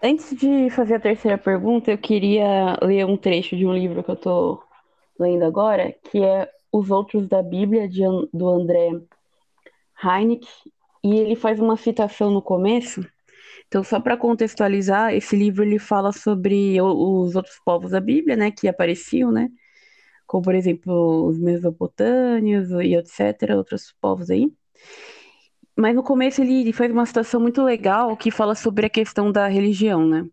[0.02, 4.10] Antes de fazer a terceira pergunta, eu queria ler um trecho de um livro que
[4.10, 4.62] eu estou
[5.20, 8.02] lendo agora, que é Os Outros da Bíblia, de,
[8.32, 8.90] do André
[10.02, 10.46] Heinck,
[11.04, 13.06] e ele faz uma citação no começo.
[13.68, 18.50] Então, só para contextualizar, esse livro ele fala sobre os outros povos da Bíblia, né,
[18.50, 19.48] que apareciam, né,
[20.26, 24.52] como por exemplo os mesopotâmios e etc, outros povos aí.
[25.76, 29.32] Mas no começo ele, ele faz uma citação muito legal que fala sobre a questão
[29.32, 30.26] da religião, né?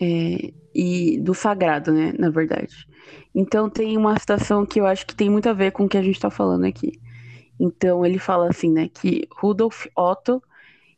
[0.00, 2.86] É, e do sagrado, né, na verdade.
[3.34, 5.96] Então tem uma citação que eu acho que tem muito a ver com o que
[5.96, 7.00] a gente está falando aqui.
[7.58, 10.42] Então ele fala assim, né, que Rudolf Otto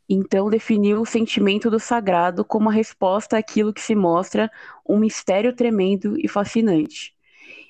[0.09, 4.51] então definiu o sentimento do sagrado como a resposta àquilo que se mostra
[4.87, 7.13] um mistério tremendo e fascinante.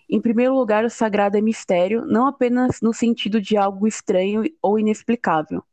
[0.09, 4.79] Em primeiro lugar, o sagrado é mistério, não apenas no sentido de algo estranho ou
[4.79, 5.63] inexplicável.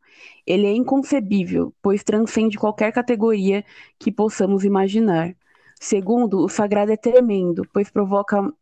[0.47, 3.65] Ele é inconcebível, pois transcende qualquer categoria
[3.99, 5.35] que possamos imaginar.
[5.81, 8.53] Segundo, o sagrado é tremendo, pois provoca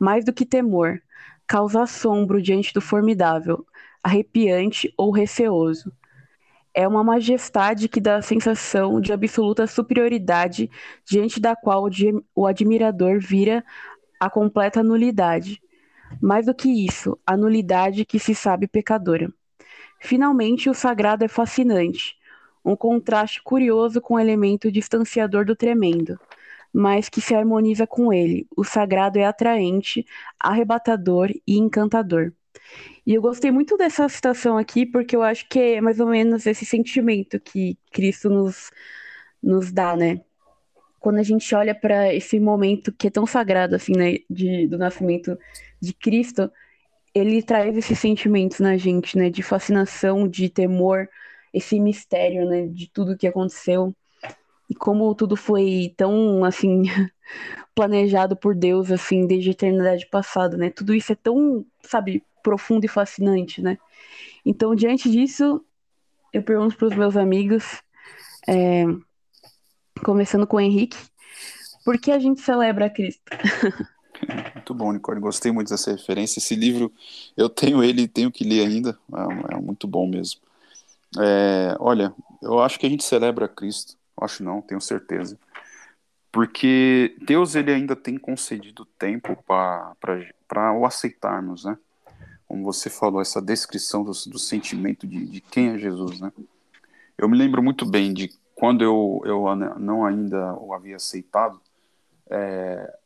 [0.00, 1.00] mais do que temor,
[1.46, 3.64] causa assombro diante do formidável.
[4.02, 5.92] arrepiante ou receoso.
[6.72, 10.70] É uma majestade que dá a sensação de absoluta superioridade
[11.04, 11.88] diante da qual
[12.34, 13.64] o admirador vira
[14.20, 15.60] a completa nulidade.
[16.22, 19.28] Mais do que isso, a nulidade que se sabe pecadora.
[20.00, 22.16] Finalmente, o sagrado é fascinante,
[22.64, 26.18] um contraste curioso com o elemento distanciador do tremendo,
[26.72, 28.46] mas que se harmoniza com ele.
[28.56, 30.04] O sagrado é atraente,
[30.38, 32.32] arrebatador e encantador.
[33.06, 36.46] E eu gostei muito dessa citação aqui, porque eu acho que é mais ou menos
[36.46, 38.70] esse sentimento que Cristo nos,
[39.42, 40.20] nos dá, né?
[41.00, 44.76] Quando a gente olha para esse momento que é tão sagrado, assim, né, de, do
[44.78, 45.38] nascimento
[45.80, 46.50] de Cristo,
[47.14, 51.08] ele traz esses sentimentos na gente, né, de fascinação, de temor,
[51.52, 53.94] esse mistério, né, de tudo que aconteceu
[54.68, 56.82] e como tudo foi tão, assim,
[57.74, 60.70] planejado por Deus, assim, desde a eternidade passada, né?
[60.70, 63.78] Tudo isso é tão, sabe, profundo e fascinante, né?
[64.44, 65.64] Então, diante disso,
[66.32, 67.82] eu pergunto para os meus amigos,
[68.46, 68.84] é,
[70.04, 70.98] começando com o Henrique,
[71.84, 73.22] por que a gente celebra Cristo?
[74.54, 75.20] Muito bom, Nicole.
[75.20, 76.40] Gostei muito dessa referência.
[76.40, 76.92] Esse livro,
[77.36, 78.98] eu tenho ele e tenho que ler ainda.
[79.14, 80.40] É, é muito bom mesmo.
[81.18, 83.96] É, olha, eu acho que a gente celebra Cristo.
[84.20, 85.38] Acho não, tenho certeza.
[86.30, 91.78] Porque Deus ele ainda tem concedido tempo para o aceitarmos, né?
[92.46, 96.32] Como você falou, essa descrição do, do sentimento de, de quem é Jesus, né?
[97.16, 99.44] Eu me lembro muito bem de quando eu, eu
[99.78, 101.60] não ainda o havia aceitado,
[102.30, 102.98] é,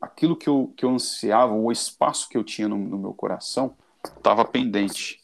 [0.00, 3.76] aquilo que eu, que eu ansiava, o espaço que eu tinha no, no meu coração,
[4.04, 5.20] estava pendente.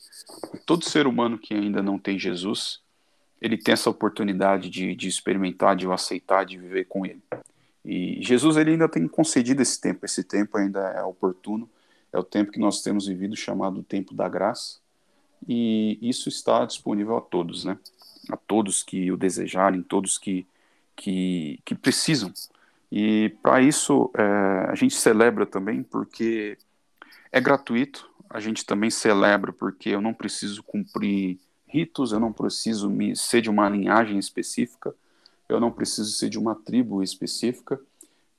[0.67, 2.84] Todo ser humano que ainda não tem Jesus,
[3.41, 7.23] ele tem essa oportunidade de, de experimentar, de aceitar, de viver com ele.
[7.85, 11.69] E Jesus ele ainda tem concedido esse tempo, esse tempo ainda é oportuno,
[12.13, 14.79] é o tempo que nós temos vivido chamado tempo da graça,
[15.47, 17.79] e isso está disponível a todos, né?
[18.31, 20.47] A todos que o desejarem, todos que,
[20.97, 22.33] que, que precisam.
[22.91, 24.23] E para isso é,
[24.71, 26.57] a gente celebra também porque
[27.31, 31.39] é gratuito, a gente também celebra porque eu não preciso cumprir
[31.75, 34.95] ritos, eu não preciso me, ser de uma linhagem específica,
[35.49, 37.81] eu não preciso ser de uma tribo específica.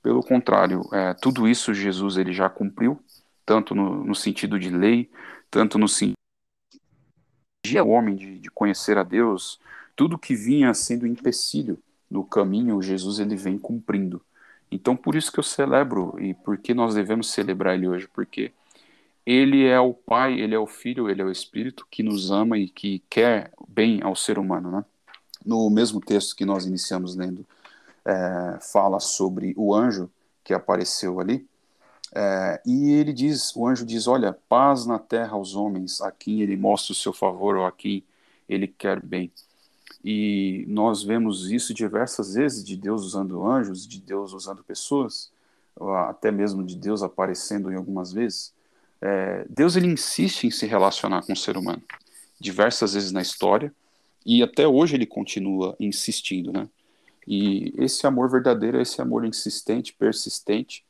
[0.02, 2.98] Pelo contrário, é, tudo isso Jesus ele já cumpriu,
[3.44, 5.10] tanto no, no sentido de lei,
[5.50, 6.14] tanto no sentido
[7.66, 9.60] de homem de, de conhecer a Deus,
[9.94, 11.78] tudo que vinha sendo empecilho
[12.10, 14.22] no caminho, Jesus ele vem cumprindo.
[14.70, 18.52] Então, por isso que eu celebro e por que nós devemos celebrar ele hoje, porque
[19.26, 22.56] ele é o Pai, ele é o Filho, ele é o Espírito que nos ama
[22.56, 24.84] e que quer bem ao ser humano, né?
[25.44, 27.44] No mesmo texto que nós iniciamos lendo,
[28.04, 30.08] é, fala sobre o anjo
[30.44, 31.44] que apareceu ali,
[32.14, 36.40] é, e ele diz, o anjo diz, olha, paz na terra aos homens, a quem
[36.40, 38.04] ele mostra o seu favor ou a quem
[38.48, 39.30] ele quer bem.
[40.04, 45.32] E nós vemos isso diversas vezes, de Deus usando anjos, de Deus usando pessoas,
[46.08, 48.54] até mesmo de Deus aparecendo em algumas vezes
[49.00, 51.82] é, Deus ele insiste em se relacionar com o ser humano
[52.40, 53.72] diversas vezes na história
[54.24, 56.68] e até hoje ele continua insistindo, né?
[57.26, 60.84] E esse amor verdadeiro é esse amor insistente, persistente,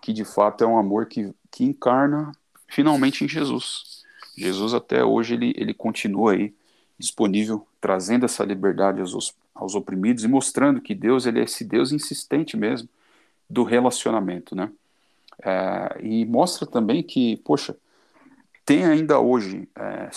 [0.00, 2.32] que de fato é um amor que, que encarna
[2.66, 4.02] finalmente em Jesus.
[4.36, 6.54] Jesus até hoje ele, ele continua aí
[6.98, 11.92] disponível, trazendo essa liberdade aos, aos oprimidos e mostrando que Deus ele é esse Deus
[11.92, 12.88] insistente mesmo
[13.48, 14.70] do relacionamento, né?
[15.42, 17.76] É, e mostra também que, poxa,
[18.64, 20.10] tem ainda hoje, é,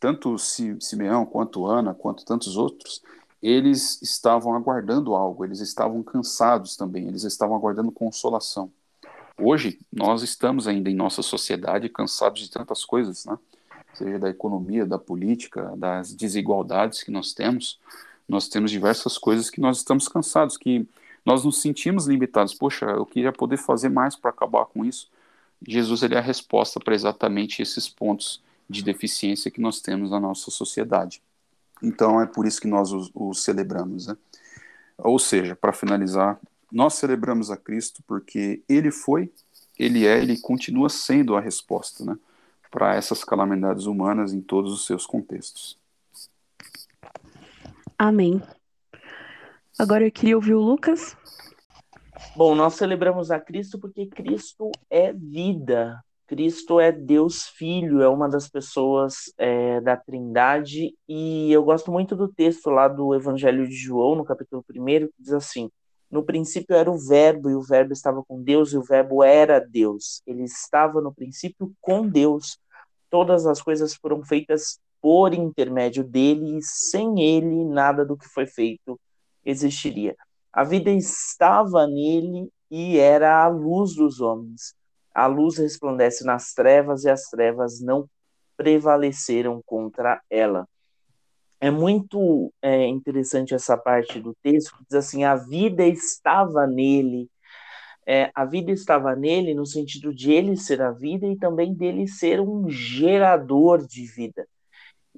[0.00, 3.02] tanto Simeão quanto Ana, quanto tantos outros,
[3.42, 8.70] eles estavam aguardando algo, eles estavam cansados também, eles estavam aguardando consolação.
[9.38, 13.38] Hoje, nós estamos ainda em nossa sociedade cansados de tantas coisas, né?
[13.96, 17.78] seja da economia, da política, das desigualdades que nós temos,
[18.28, 20.86] nós temos diversas coisas que nós estamos cansados, que
[21.26, 22.54] nós nos sentimos limitados.
[22.54, 25.10] Poxa, eu queria poder fazer mais para acabar com isso.
[25.66, 30.20] Jesus ele é a resposta para exatamente esses pontos de deficiência que nós temos na
[30.20, 31.20] nossa sociedade.
[31.82, 34.06] Então é por isso que nós o, o celebramos.
[34.06, 34.16] Né?
[34.98, 36.38] Ou seja, para finalizar,
[36.70, 39.30] nós celebramos a Cristo porque Ele foi,
[39.76, 42.16] Ele é, Ele continua sendo a resposta né,
[42.70, 45.76] para essas calamidades humanas em todos os seus contextos.
[47.98, 48.40] Amém.
[49.78, 51.14] Agora eu queria ouvir o Lucas.
[52.34, 56.02] Bom, nós celebramos a Cristo porque Cristo é vida.
[56.26, 62.16] Cristo é Deus Filho, é uma das pessoas é, da Trindade, e eu gosto muito
[62.16, 65.70] do texto lá do Evangelho de João, no capítulo 1, que diz assim:
[66.10, 69.60] No princípio era o Verbo, e o Verbo estava com Deus, e o Verbo era
[69.60, 70.22] Deus.
[70.26, 72.58] Ele estava no princípio com Deus.
[73.10, 78.46] todas as coisas foram feitas por intermédio dele, e sem ele nada do que foi
[78.46, 78.98] feito
[79.46, 80.14] existiria.
[80.52, 84.74] A vida estava nele e era a luz dos homens.
[85.14, 88.08] A luz resplandece nas trevas e as trevas não
[88.56, 90.68] prevaleceram contra ela.
[91.60, 97.30] É muito é, interessante essa parte do texto, que diz assim: a vida estava nele.
[98.06, 102.06] É, a vida estava nele no sentido de ele ser a vida e também dele
[102.06, 104.46] ser um gerador de vida.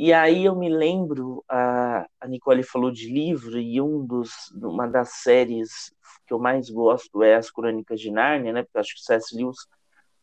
[0.01, 4.87] E aí eu me lembro, a, a Nicole falou de livro, e um dos, uma
[4.87, 5.93] das séries
[6.25, 8.63] que eu mais gosto é As Crônicas de Nárnia, né?
[8.63, 9.37] Porque acho que C.S.
[9.37, 9.57] Lewis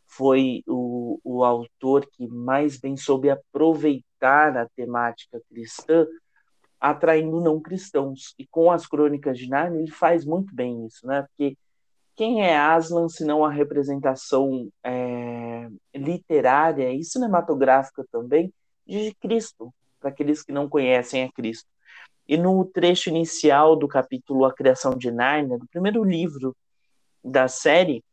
[0.07, 6.07] foi o, o autor que mais bem soube aproveitar a temática cristã,
[6.79, 8.33] atraindo não cristãos.
[8.39, 11.23] E com as Crônicas de Nárnia ele faz muito bem isso, né?
[11.23, 11.57] Porque
[12.15, 18.53] quem é Aslan, se não a representação é, literária e cinematográfica também
[18.85, 21.67] de Cristo, para aqueles que não conhecem a Cristo.
[22.27, 26.55] E no trecho inicial do capítulo A Criação de Nárnia, do primeiro livro
[27.23, 28.03] da série,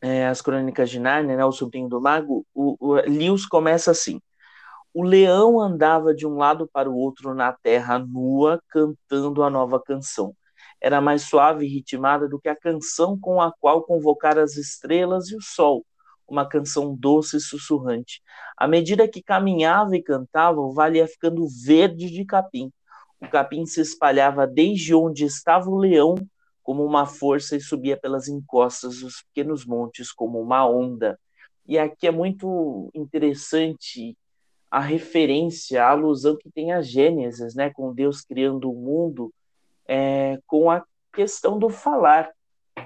[0.00, 4.20] é, As Crônicas de Nárnia, né, o Sobrinho do Mago, o, o Lewis começa assim:
[4.94, 9.80] O leão andava de um lado para o outro na terra nua, cantando a nova
[9.82, 10.34] canção.
[10.80, 15.28] Era mais suave e ritmada do que a canção com a qual convocar as estrelas
[15.28, 15.84] e o sol
[16.28, 18.20] uma canção doce e sussurrante.
[18.56, 22.70] À medida que caminhava e cantava, o vale ia ficando verde de capim.
[23.20, 26.14] O capim se espalhava desde onde estava o leão
[26.62, 31.18] como uma força e subia pelas encostas dos pequenos montes como uma onda.
[31.66, 34.16] E aqui é muito interessante
[34.70, 39.32] a referência, a alusão que tem a Gênesis, né, com Deus criando o mundo,
[39.86, 42.30] é, com a questão do falar.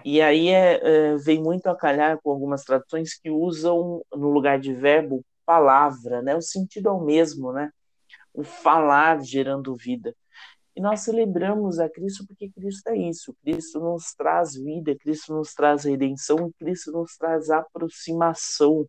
[0.04, 4.58] E aí é, é, vem muito a calhar com algumas traduções que usam, no lugar
[4.58, 6.36] de verbo, palavra, né?
[6.36, 7.70] O sentido é o mesmo, né?
[8.32, 10.14] O falar gerando vida.
[10.74, 13.34] E nós celebramos a Cristo porque Cristo é isso.
[13.42, 18.86] Cristo nos traz vida, Cristo nos traz redenção, Cristo nos traz aproximação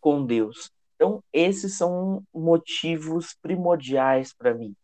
[0.00, 0.70] com Deus.
[0.96, 4.74] Então, esses são motivos primordiais para mim.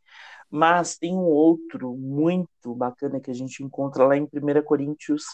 [0.55, 5.24] Mas tem um outro muito bacana que a gente encontra lá em 1 Coríntios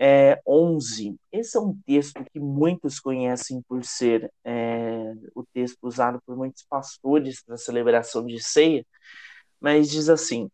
[0.00, 1.16] é, 11.
[1.30, 6.64] Esse é um texto que muitos conhecem por ser é, o texto usado por muitos
[6.64, 8.86] pastores para celebração de ceia,
[9.60, 10.48] mas diz assim: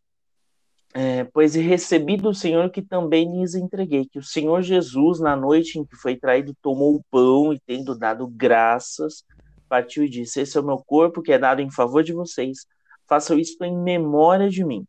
[0.92, 5.78] é, Pois recebi do Senhor que também lhes entreguei, que o Senhor Jesus, na noite
[5.78, 9.24] em que foi traído, tomou o pão e, tendo dado graças,
[9.68, 12.66] partiu e disse: Esse é o meu corpo que é dado em favor de vocês
[13.06, 14.86] façam isso em memória de mim.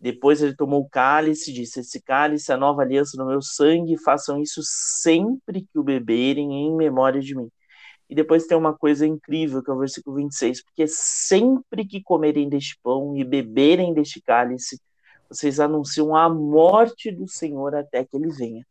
[0.00, 3.42] Depois ele tomou o cálice e disse: Esse cálice é a nova aliança no meu
[3.42, 7.50] sangue, façam isso sempre que o beberem em memória de mim.
[8.08, 12.48] E depois tem uma coisa incrível, que é o versículo 26, porque sempre que comerem
[12.48, 14.80] deste pão e beberem deste cálice,
[15.28, 18.66] vocês anunciam a morte do Senhor até que ele venha.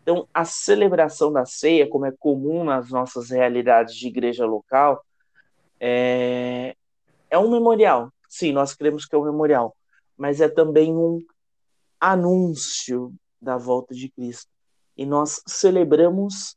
[0.00, 5.02] Então, a celebração da ceia, como é comum nas nossas realidades de igreja local,
[5.80, 6.76] é,
[7.34, 8.12] é um memorial.
[8.28, 9.76] Sim, nós cremos que é um memorial,
[10.16, 11.18] mas é também um
[11.98, 14.48] anúncio da volta de Cristo.
[14.96, 16.56] E nós celebramos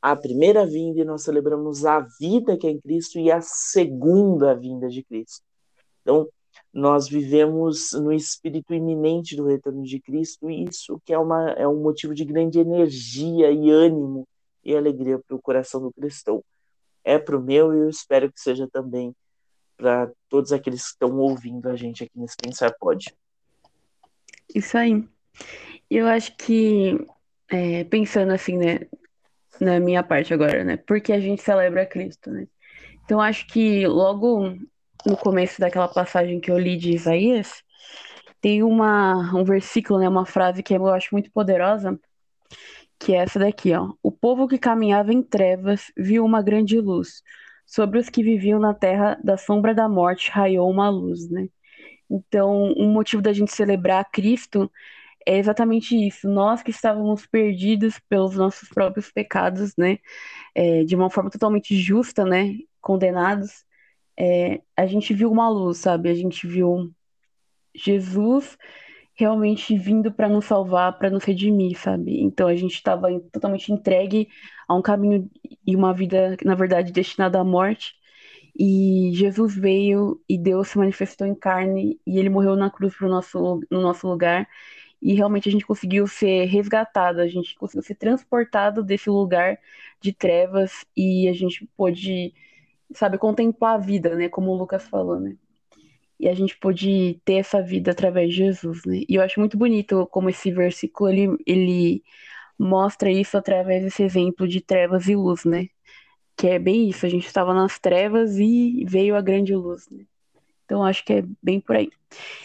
[0.00, 4.54] a primeira vinda e nós celebramos a vida que é em Cristo e a segunda
[4.54, 5.42] vinda de Cristo.
[6.00, 6.26] Então,
[6.72, 11.68] nós vivemos no espírito iminente do retorno de Cristo e isso que é, uma, é
[11.68, 14.26] um motivo de grande energia e ânimo
[14.64, 16.42] e alegria para o coração do cristão.
[17.02, 19.14] É para o meu e eu espero que seja também
[19.76, 23.14] para todos aqueles que estão ouvindo a gente aqui nesse Pensar Pode.
[24.54, 25.04] Isso aí.
[25.90, 27.06] Eu acho que,
[27.48, 28.80] é, pensando assim, né,
[29.60, 32.46] na minha parte agora, né, porque a gente celebra Cristo, né?
[33.04, 34.56] Então, acho que logo
[35.04, 37.62] no começo daquela passagem que eu li de Isaías,
[38.40, 41.98] tem uma, um versículo, né, uma frase que eu acho muito poderosa,
[42.98, 43.92] que é essa daqui, ó.
[44.02, 47.22] O povo que caminhava em trevas viu uma grande luz
[47.66, 51.48] sobre os que viviam na terra da sombra da morte raiou uma luz, né?
[52.10, 54.70] Então, um motivo da gente celebrar Cristo
[55.26, 56.28] é exatamente isso.
[56.28, 59.98] Nós que estávamos perdidos pelos nossos próprios pecados, né?
[60.54, 62.54] É, de uma forma totalmente justa, né?
[62.80, 63.64] Condenados,
[64.18, 66.08] é, a gente viu uma luz, sabe?
[66.10, 66.92] A gente viu
[67.74, 68.56] Jesus
[69.14, 72.20] realmente vindo para nos salvar, para nos redimir, sabe?
[72.22, 74.28] Então a gente estava totalmente entregue
[74.68, 75.30] a um caminho
[75.66, 77.94] e uma vida, na verdade, destinada à morte.
[78.58, 83.08] E Jesus veio e Deus se manifestou em carne e ele morreu na cruz pro
[83.08, 84.48] nosso, no nosso lugar.
[85.02, 89.58] e realmente a gente conseguiu ser resgatado, a gente conseguiu ser transportado desse lugar
[90.00, 92.34] de trevas e a gente pôde,
[92.94, 95.36] sabe, contemplar a vida, né, como o Lucas falou, né?
[96.24, 99.02] E a gente pôde ter essa vida através de Jesus, né?
[99.06, 102.02] E eu acho muito bonito como esse versículo ele, ele
[102.58, 105.68] mostra isso através desse exemplo de trevas e luz, né?
[106.34, 110.06] Que é bem isso, a gente estava nas trevas e veio a grande luz, né?
[110.64, 111.90] Então acho que é bem por aí.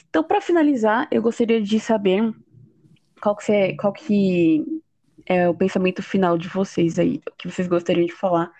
[0.10, 2.34] Então, para finalizar, eu gostaria de saber
[3.22, 4.82] qual que, é, qual que
[5.26, 8.52] é o pensamento final de vocês aí, o que vocês gostariam de falar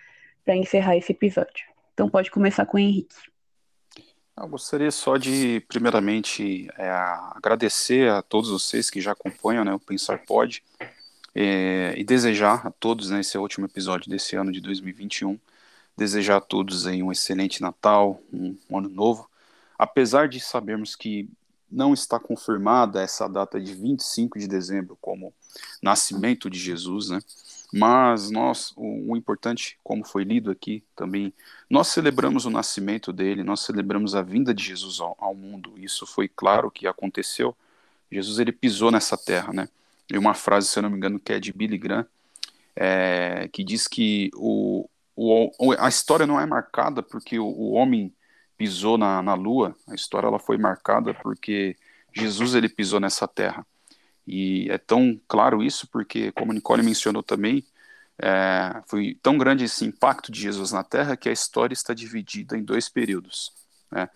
[0.46, 1.66] para encerrar esse episódio.
[1.92, 3.29] Então pode começar com o Henrique.
[4.40, 9.78] Eu gostaria só de, primeiramente, é, agradecer a todos vocês que já acompanham né, o
[9.78, 10.64] Pensar Pode
[11.34, 15.38] é, e desejar a todos, né, esse é o último episódio desse ano de 2021,
[15.94, 19.28] desejar a todos aí um excelente Natal, um, um ano novo,
[19.78, 21.28] apesar de sabermos que
[21.70, 25.34] não está confirmada essa data de 25 de dezembro como
[25.82, 27.20] nascimento de Jesus, né?
[27.72, 31.32] Mas nós, o, o, importante, como foi lido aqui também,
[31.68, 35.74] nós celebramos o nascimento dele, nós celebramos a vinda de Jesus ao, ao mundo.
[35.76, 37.56] Isso foi claro que aconteceu.
[38.10, 39.68] Jesus ele pisou nessa terra, né?
[40.12, 42.04] E uma frase, se eu não me engano, que é de Billy Graham,
[42.74, 48.12] é, que diz que o, o, a história não é marcada porque o, o homem
[48.56, 51.76] pisou na, na lua, a história ela foi marcada porque
[52.12, 53.64] Jesus ele pisou nessa terra.
[54.32, 57.64] E é tão claro isso porque, como Nicole mencionou também,
[58.16, 62.56] é, foi tão grande esse impacto de Jesus na Terra que a história está dividida
[62.56, 63.52] em dois períodos.
[63.90, 64.08] Né?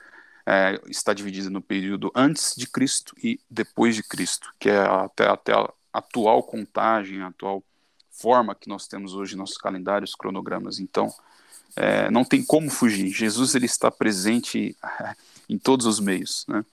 [0.47, 5.27] É, está dividida no período antes de Cristo e depois de Cristo, que é até,
[5.27, 7.65] até a atual contagem, a atual
[8.13, 10.79] forma que nós temos hoje nossos calendários, cronogramas.
[10.79, 11.13] Então,
[11.75, 13.09] é, não tem como fugir.
[13.09, 14.77] Jesus ele está presente
[15.49, 16.65] em todos os meios, né?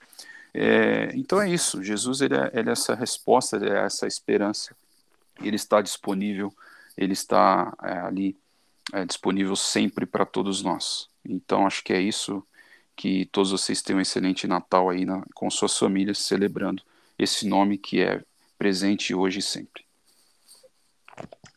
[0.54, 1.84] É, então é isso.
[1.84, 4.76] Jesus ele é, ele é, essa resposta, ele é essa esperança.
[5.42, 6.54] Ele está disponível,
[6.98, 8.38] ele está é, ali
[8.94, 11.10] é, disponível sempre para todos nós.
[11.24, 12.46] Então acho que é isso.
[12.96, 16.84] Que todos vocês tenham um excelente Natal aí na, com suas famílias, celebrando
[17.18, 18.22] esse nome que é
[18.58, 19.86] presente hoje e sempre.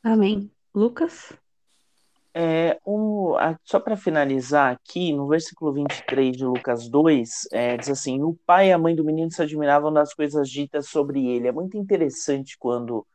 [0.03, 0.51] Amém.
[0.75, 1.33] Lucas?
[2.37, 8.21] É, um, só para finalizar aqui, no versículo 23 de Lucas 2, é, diz assim:
[8.23, 11.47] O pai e a mãe do menino se admiravam das coisas ditas sobre ele.
[11.47, 13.07] É muito interessante quando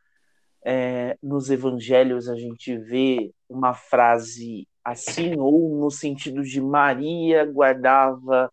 [0.64, 8.52] é, nos evangelhos a gente vê uma frase assim, ou no sentido de Maria guardava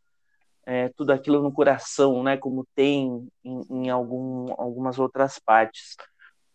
[0.66, 5.96] é, tudo aquilo no coração, né, como tem em, em algum, algumas outras partes.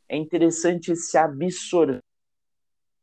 [0.10, 2.02] É interessante se absorver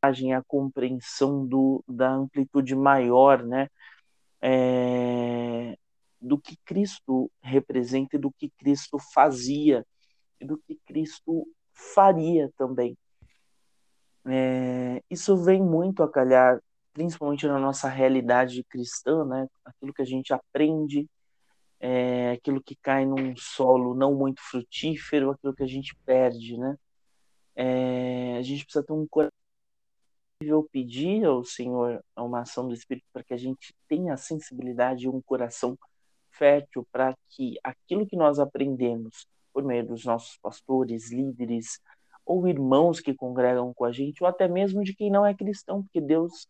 [0.02, 3.68] a compreensão do, da amplitude maior, né,
[4.40, 5.76] é,
[6.20, 9.84] do que Cristo representa e do que Cristo fazia
[10.40, 12.96] e do que Cristo faria também.
[14.26, 16.60] É, isso vem muito a calhar,
[16.92, 21.08] principalmente na nossa realidade cristã, né, aquilo que a gente aprende,
[21.80, 26.76] é, aquilo que cai num solo não muito frutífero, aquilo que a gente perde, né?
[27.54, 29.37] É, a gente precisa ter um coração
[30.70, 35.20] pedir ao Senhor uma ação do Espírito para que a gente tenha sensibilidade e um
[35.20, 35.76] coração
[36.30, 41.80] fértil para que aquilo que nós aprendemos por meio dos nossos pastores, líderes
[42.24, 45.82] ou irmãos que congregam com a gente, ou até mesmo de quem não é cristão,
[45.82, 46.46] porque Deus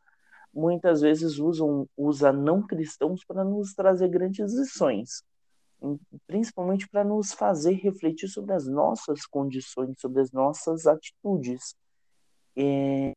[0.52, 1.64] muitas vezes usa,
[1.96, 5.22] usa não cristãos para nos trazer grandes lições,
[6.26, 11.74] principalmente para nos fazer refletir sobre as nossas condições, sobre as nossas atitudes.
[12.56, 13.12] É,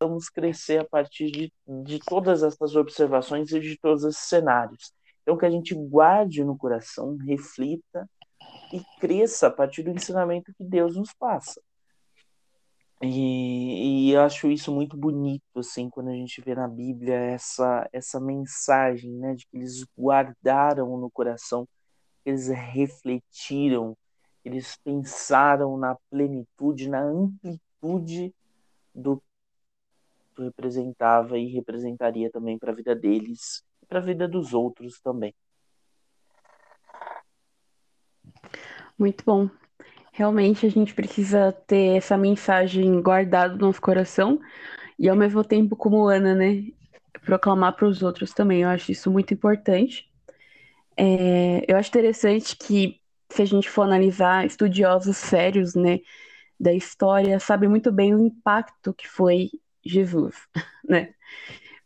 [0.00, 1.52] vamos crescer a partir de,
[1.84, 4.92] de todas essas observações e de todos esses cenários.
[5.22, 8.08] Então, que a gente guarde no coração, reflita
[8.72, 11.60] e cresça a partir do ensinamento que Deus nos passa.
[13.02, 17.88] E, e eu acho isso muito bonito, assim, quando a gente vê na Bíblia essa,
[17.92, 21.66] essa mensagem, né, de que eles guardaram no coração,
[22.24, 23.96] eles refletiram,
[24.44, 28.34] eles pensaram na plenitude, na amplitude
[28.94, 29.22] do
[30.44, 35.34] representava e representaria também para a vida deles e para a vida dos outros também.
[38.98, 39.48] Muito bom.
[40.12, 44.40] Realmente a gente precisa ter essa mensagem guardada no nosso coração
[44.98, 46.64] e ao mesmo tempo, como Ana, né,
[47.24, 48.62] proclamar para os outros também.
[48.62, 50.10] Eu acho isso muito importante.
[50.96, 56.00] É, eu acho interessante que se a gente for analisar estudiosos sérios, né,
[56.58, 59.48] da história, sabem muito bem o impacto que foi
[59.84, 60.36] Jesus,
[60.88, 61.14] né?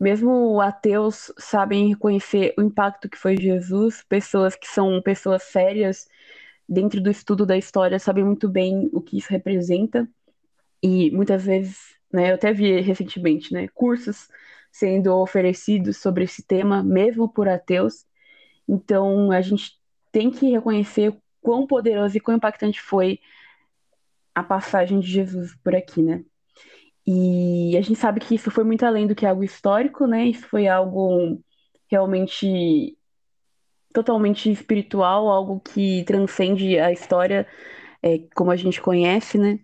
[0.01, 6.09] Mesmo ateus sabem reconhecer o impacto que foi Jesus, pessoas que são pessoas sérias
[6.69, 10.09] dentro do estudo da história, sabem muito bem o que isso representa.
[10.83, 14.29] E muitas vezes, né, eu até vi recentemente, né, cursos
[14.71, 18.05] sendo oferecidos sobre esse tema, mesmo por ateus.
[18.69, 19.79] Então, a gente
[20.11, 23.21] tem que reconhecer quão poderoso e quão impactante foi
[24.35, 26.25] a passagem de Jesus por aqui, né?
[27.07, 30.27] E a gente sabe que isso foi muito além do que algo histórico, né?
[30.27, 31.43] Isso foi algo
[31.91, 32.97] realmente
[33.93, 37.47] totalmente espiritual, algo que transcende a história
[38.03, 39.61] é, como a gente conhece, né?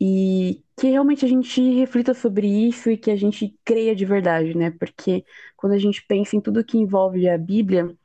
[0.00, 4.56] E que realmente a gente reflita sobre isso e que a gente creia de verdade,
[4.56, 4.70] né?
[4.70, 5.24] Porque
[5.56, 7.96] quando a gente pensa em tudo que envolve a Bíblia,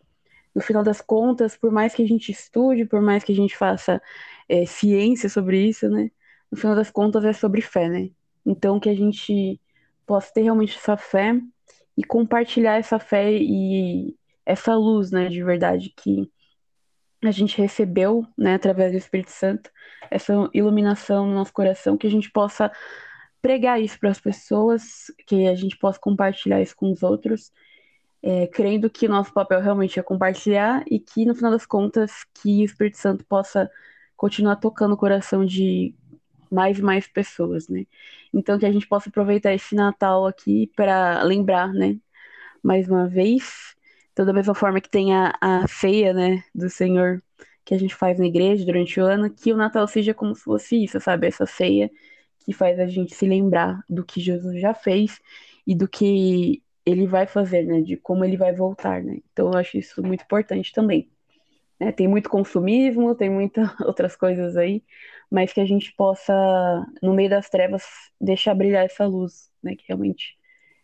[0.55, 3.57] no final das contas, por mais que a gente estude, por mais que a gente
[3.57, 4.01] faça
[4.49, 6.11] é, ciência sobre isso, né?
[6.51, 8.09] No final das contas é sobre fé, né?
[8.45, 9.59] Então que a gente
[10.05, 11.39] possa ter realmente essa fé
[11.97, 14.15] e compartilhar essa fé e
[14.45, 16.29] essa luz, né, de verdade que
[17.23, 19.71] a gente recebeu, né, através do Espírito Santo,
[20.11, 22.71] essa iluminação no nosso coração, que a gente possa
[23.41, 27.51] pregar isso para as pessoas, que a gente possa compartilhar isso com os outros
[28.23, 32.61] é, crendo que nosso papel realmente é compartilhar e que, no final das contas, que
[32.61, 33.69] o Espírito Santo possa
[34.15, 35.93] continuar tocando o coração de
[36.53, 37.85] mais e mais pessoas, né?
[38.33, 41.97] Então, que a gente possa aproveitar esse Natal aqui para lembrar, né?
[42.63, 43.75] Mais uma vez,
[44.13, 47.21] então, da mesma forma que tem a, a ceia, né, do Senhor
[47.65, 50.43] que a gente faz na igreja durante o ano, que o Natal seja como se
[50.43, 51.27] fosse isso, sabe?
[51.27, 51.89] Essa ceia
[52.45, 55.19] que faz a gente se lembrar do que Jesus já fez
[55.65, 57.81] e do que ele vai fazer, né?
[57.81, 59.19] De como ele vai voltar, né?
[59.31, 61.09] Então eu acho isso muito importante também.
[61.79, 61.91] Né?
[61.91, 64.83] Tem muito consumismo, tem muitas outras coisas aí,
[65.33, 66.31] mas que a gente possa,
[67.01, 67.83] no meio das trevas,
[68.21, 69.75] deixar brilhar essa luz, né?
[69.75, 70.37] Que realmente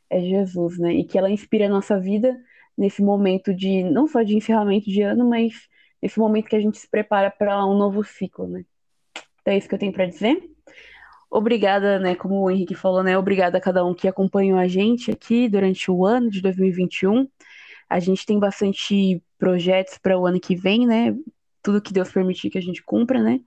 [0.10, 0.92] é Jesus, né?
[0.92, 2.36] E que ela inspire a nossa vida
[2.76, 5.54] nesse momento de, não só de encerramento de ano, mas
[6.02, 8.66] nesse momento que a gente se prepara para um novo ciclo, né?
[9.40, 10.42] Então é isso que eu tenho para dizer.
[11.30, 15.12] Obrigada, né, como o Henrique falou, né, obrigada a cada um que acompanhou a gente
[15.12, 17.28] aqui durante o ano de 2021.
[17.88, 21.16] A gente tem bastante projetos para o ano que vem, né?
[21.62, 23.42] Tudo que Deus permitir que a gente cumpra, né?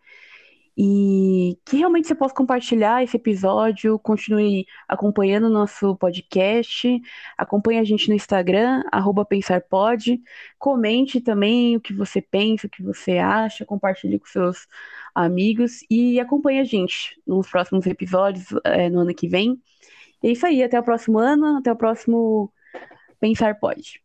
[0.77, 7.01] E que realmente você possa compartilhar esse episódio, continue acompanhando o nosso podcast,
[7.37, 8.83] acompanhe a gente no Instagram,
[9.29, 10.21] PensarPod,
[10.59, 14.67] comente também o que você pensa, o que você acha, compartilhe com seus
[15.15, 19.61] amigos e acompanhe a gente nos próximos episódios é, no ano que vem.
[20.23, 22.53] E é isso aí, até o próximo ano, até o próximo
[23.21, 24.02] Pensar Pode.